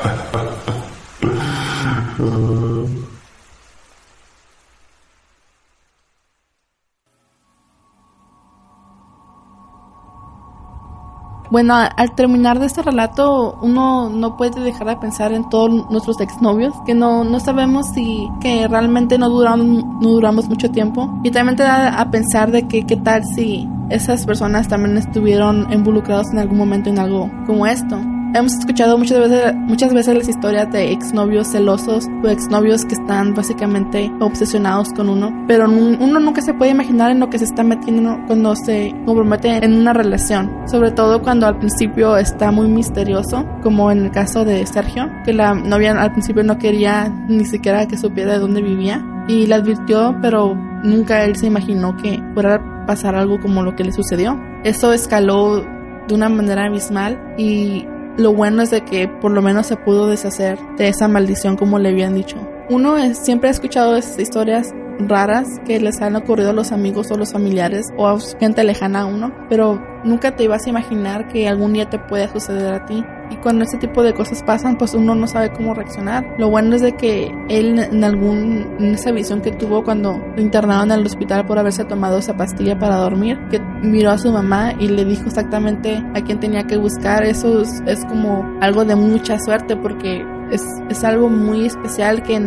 [11.51, 16.21] Bueno, al terminar de este relato, uno no puede dejar de pensar en todos nuestros
[16.21, 21.09] exnovios, que no, no sabemos si que realmente no duramos, no duramos mucho tiempo.
[21.23, 25.73] Y también te da a pensar de que qué tal si esas personas también estuvieron
[25.73, 27.99] involucrados en algún momento en algo como esto.
[28.35, 33.35] Hemos escuchado muchas veces, muchas veces las historias de exnovios celosos o exnovios que están
[33.35, 37.63] básicamente obsesionados con uno, pero uno nunca se puede imaginar en lo que se está
[37.63, 43.47] metiendo cuando se compromete en una relación, sobre todo cuando al principio está muy misterioso,
[43.63, 47.87] como en el caso de Sergio, que la novia al principio no quería ni siquiera
[47.87, 52.85] que supiera de dónde vivía y le advirtió, pero nunca él se imaginó que fuera
[52.87, 54.39] pasar algo como lo que le sucedió.
[54.65, 55.65] Eso escaló
[56.07, 57.87] de una manera abismal y
[58.17, 61.79] lo bueno es de que por lo menos se pudo deshacer de esa maldición como
[61.79, 62.37] le habían dicho.
[62.69, 67.17] Uno siempre ha escuchado esas historias raras que les han ocurrido a los amigos o
[67.17, 71.49] los familiares o a gente lejana a uno, pero nunca te ibas a imaginar que
[71.49, 73.05] algún día te pueda suceder a ti.
[73.31, 76.25] Y cuando ese tipo de cosas pasan, pues uno no sabe cómo reaccionar.
[76.39, 80.41] Lo bueno es de que él en algún en esa visión que tuvo cuando lo
[80.41, 84.75] internaron al hospital por haberse tomado esa pastilla para dormir, que miró a su mamá
[84.79, 87.25] y le dijo exactamente a quién tenía que buscar.
[87.25, 92.39] Eso es, como algo de mucha suerte porque es, es algo muy especial que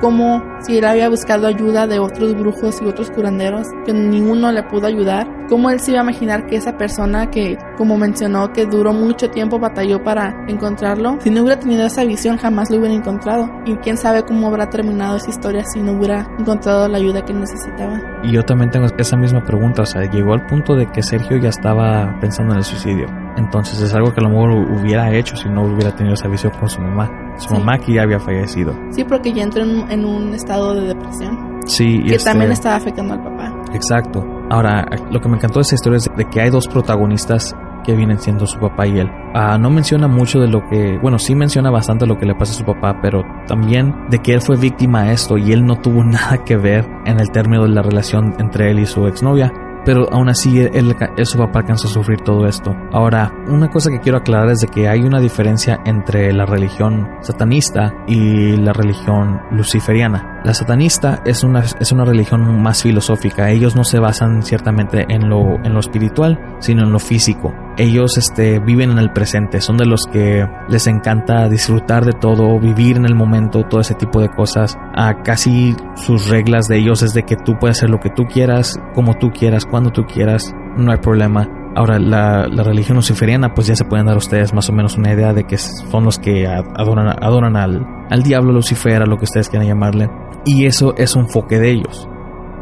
[0.00, 4.62] como si él había buscado ayuda de otros brujos y otros curanderos, que ninguno le
[4.62, 8.66] pudo ayudar, cómo él se iba a imaginar que esa persona que, como mencionó, que
[8.66, 12.94] duró mucho tiempo batalló para encontrarlo, si no hubiera tenido esa visión jamás lo hubiera
[12.94, 13.48] encontrado.
[13.64, 17.32] Y quién sabe cómo habrá terminado esa historia si no hubiera encontrado la ayuda que
[17.32, 18.00] necesitaba.
[18.22, 21.36] Y yo también tengo esa misma pregunta, o sea, llegó al punto de que Sergio
[21.38, 23.06] ya estaba pensando en el suicidio.
[23.36, 26.52] Entonces es algo que a lo mejor hubiera hecho si no hubiera tenido esa visión
[26.58, 27.10] con su mamá.
[27.36, 28.74] Su mamá que ya había fallecido.
[28.90, 31.60] Sí, porque ya entró en, un estado de depresión.
[31.66, 33.52] Sí, y que este también estaba afectando al papá.
[33.74, 34.24] Exacto.
[34.50, 37.94] Ahora, lo que me encantó de esta historia es de que hay dos protagonistas que
[37.94, 39.10] vienen siendo su papá y él.
[39.34, 42.52] Ah, no menciona mucho de lo que, bueno, sí menciona bastante lo que le pasa
[42.52, 45.76] a su papá, pero también de que él fue víctima de esto y él no
[45.76, 49.52] tuvo nada que ver en el término de la relación entre él y su exnovia
[49.86, 52.74] pero aún así él, su papá alcanzó a sufrir todo esto.
[52.92, 57.08] Ahora, una cosa que quiero aclarar es de que hay una diferencia entre la religión
[57.20, 60.35] satanista y la religión luciferiana.
[60.46, 63.50] La satanista es una, es una religión más filosófica.
[63.50, 67.52] Ellos no se basan ciertamente en lo, en lo espiritual, sino en lo físico.
[67.76, 72.60] Ellos este, viven en el presente, son de los que les encanta disfrutar de todo,
[72.60, 74.78] vivir en el momento, todo ese tipo de cosas.
[74.94, 78.22] A casi sus reglas de ellos es de que tú puedes hacer lo que tú
[78.26, 81.48] quieras, como tú quieras, cuando tú quieras, no hay problema.
[81.74, 85.34] Ahora, la, religión luciferiana, pues ya se pueden dar ustedes más o menos una idea
[85.34, 89.48] de que son los que adoran, adoran al, al diablo, Lucifer, a lo que ustedes
[89.48, 90.08] quieran llamarle.
[90.46, 92.08] Y eso es un foque de ellos.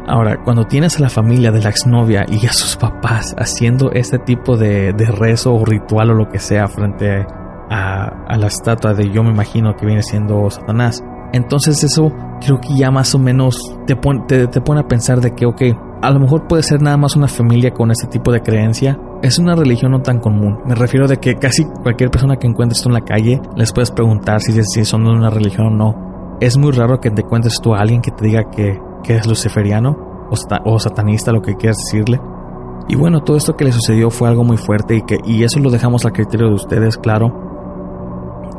[0.07, 4.19] Ahora, cuando tienes a la familia de la exnovia y a sus papás haciendo este
[4.19, 7.25] tipo de, rezo o ritual o lo que sea frente
[7.69, 12.75] a, la estatua de yo me imagino que viene siendo Satanás, entonces eso creo que
[12.75, 13.95] ya más o menos te,
[14.27, 15.61] te, te pone a pensar de que, ok,
[16.01, 18.99] a lo mejor puede ser nada más una familia con este tipo de creencia.
[19.23, 20.59] Es una religión no tan común.
[20.65, 24.39] Me refiero de que casi cualquier persona que encuentres en la calle les puedes preguntar
[24.41, 26.14] si, si son de una religión o no.
[26.39, 29.27] Es muy raro que te encuentres tú a alguien que te diga que, que es
[29.27, 29.95] luciferiano
[30.29, 32.19] o, o, satanista, lo que quieras decirle.
[32.87, 35.59] Y bueno, todo esto que le sucedió fue algo muy fuerte y, que, y eso
[35.59, 37.31] lo dejamos al criterio de ustedes, claro.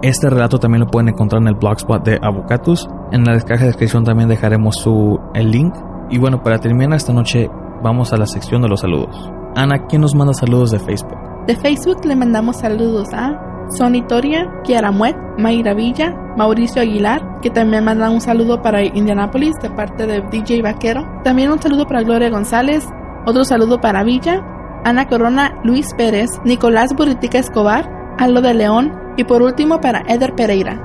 [0.03, 2.89] Este relato también lo pueden encontrar en el blogspot de Avocatus.
[3.13, 5.75] En la caja de descripción también dejaremos su, el link
[6.09, 7.51] y bueno, para terminar esta noche,
[7.83, 9.31] vamos a la sección de los saludos.
[9.57, 11.19] Ana, ¿quién nos manda saludos de Facebook?
[11.47, 17.85] De Facebook le mandamos saludos a Sonitoria, Kiara Muet, Mayra Villa, Mauricio Aguilar, que también
[17.85, 21.07] mandan un saludo para Indianapolis de parte de DJ Vaquero.
[21.25, 22.87] También un saludo para Gloria González,
[23.27, 24.43] otro saludo para Villa,
[24.85, 30.35] Ana Corona, Luis Pérez, Nicolás Buritica Escobar, Aldo de León y por último para Eder
[30.35, 30.81] Pereira.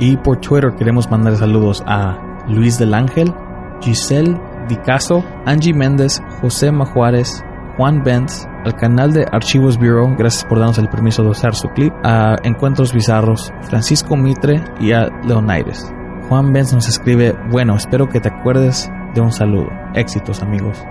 [0.00, 3.34] Y por Twitter queremos mandar saludos a Luis del Ángel,
[3.80, 7.42] Giselle Dicaso, Angie Méndez, José Majuárez,
[7.78, 11.68] Juan Benz, al canal de Archivos Bureau, gracias por darnos el permiso de usar su
[11.68, 15.88] clip, a Encuentros Bizarros, Francisco Mitre y a Leonides.
[16.28, 19.68] Juan Benz nos escribe, bueno, espero que te acuerdes de un saludo.
[19.94, 20.84] Éxitos amigos.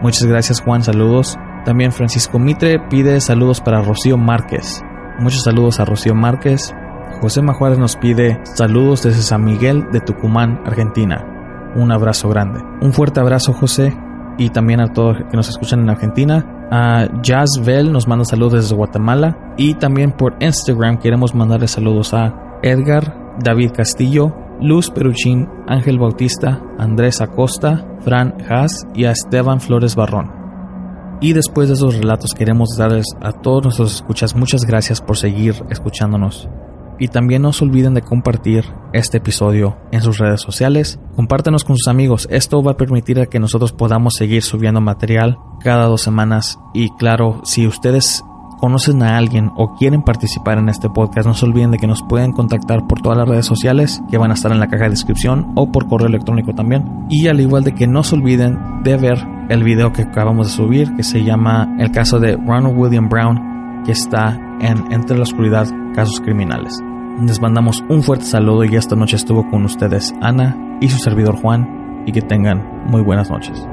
[0.00, 1.36] Muchas gracias Juan, saludos.
[1.66, 4.82] También Francisco Mitre pide saludos para Rocío Márquez.
[5.18, 6.74] Muchos saludos a Rocío Márquez.
[7.20, 11.34] José Majuárez nos pide saludos desde San Miguel de Tucumán, Argentina
[11.74, 12.60] un abrazo grande.
[12.80, 13.96] Un fuerte abrazo, José,
[14.38, 16.68] y también a todos que nos escuchan en Argentina.
[16.70, 19.54] A Jazz Bell nos manda saludos desde Guatemala.
[19.56, 26.62] Y también por Instagram queremos mandarle saludos a Edgar, David Castillo, Luz Peruchín, Ángel Bautista,
[26.78, 30.30] Andrés Acosta, Fran Haas y a Esteban Flores Barrón.
[31.20, 35.54] Y después de esos relatos queremos darles a todos nuestros escuchas muchas gracias por seguir
[35.70, 36.48] escuchándonos.
[36.98, 40.98] Y también no se olviden de compartir este episodio en sus redes sociales.
[41.16, 42.28] Compártenos con sus amigos.
[42.30, 46.58] Esto va a permitir que nosotros podamos seguir subiendo material cada dos semanas.
[46.72, 48.24] Y claro, si ustedes
[48.60, 52.02] conocen a alguien o quieren participar en este podcast, no se olviden de que nos
[52.02, 54.90] pueden contactar por todas las redes sociales que van a estar en la caja de
[54.90, 56.84] descripción o por correo electrónico también.
[57.10, 59.18] Y al igual de que no se olviden de ver
[59.48, 63.53] el video que acabamos de subir que se llama El caso de Ronald William Brown
[63.84, 66.78] que está en Entre la Oscuridad Casos Criminales.
[67.20, 71.36] Les mandamos un fuerte saludo y esta noche estuvo con ustedes Ana y su servidor
[71.36, 73.66] Juan y que tengan muy buenas noches.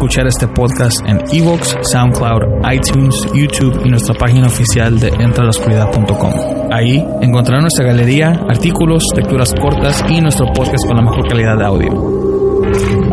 [0.00, 6.32] Escuchar este podcast en Evox, SoundCloud, iTunes, YouTube y nuestra página oficial de entralascuridad.com.
[6.72, 11.64] Ahí encontrarán nuestra galería, artículos, lecturas cortas y nuestro podcast con la mejor calidad de
[11.66, 13.09] audio.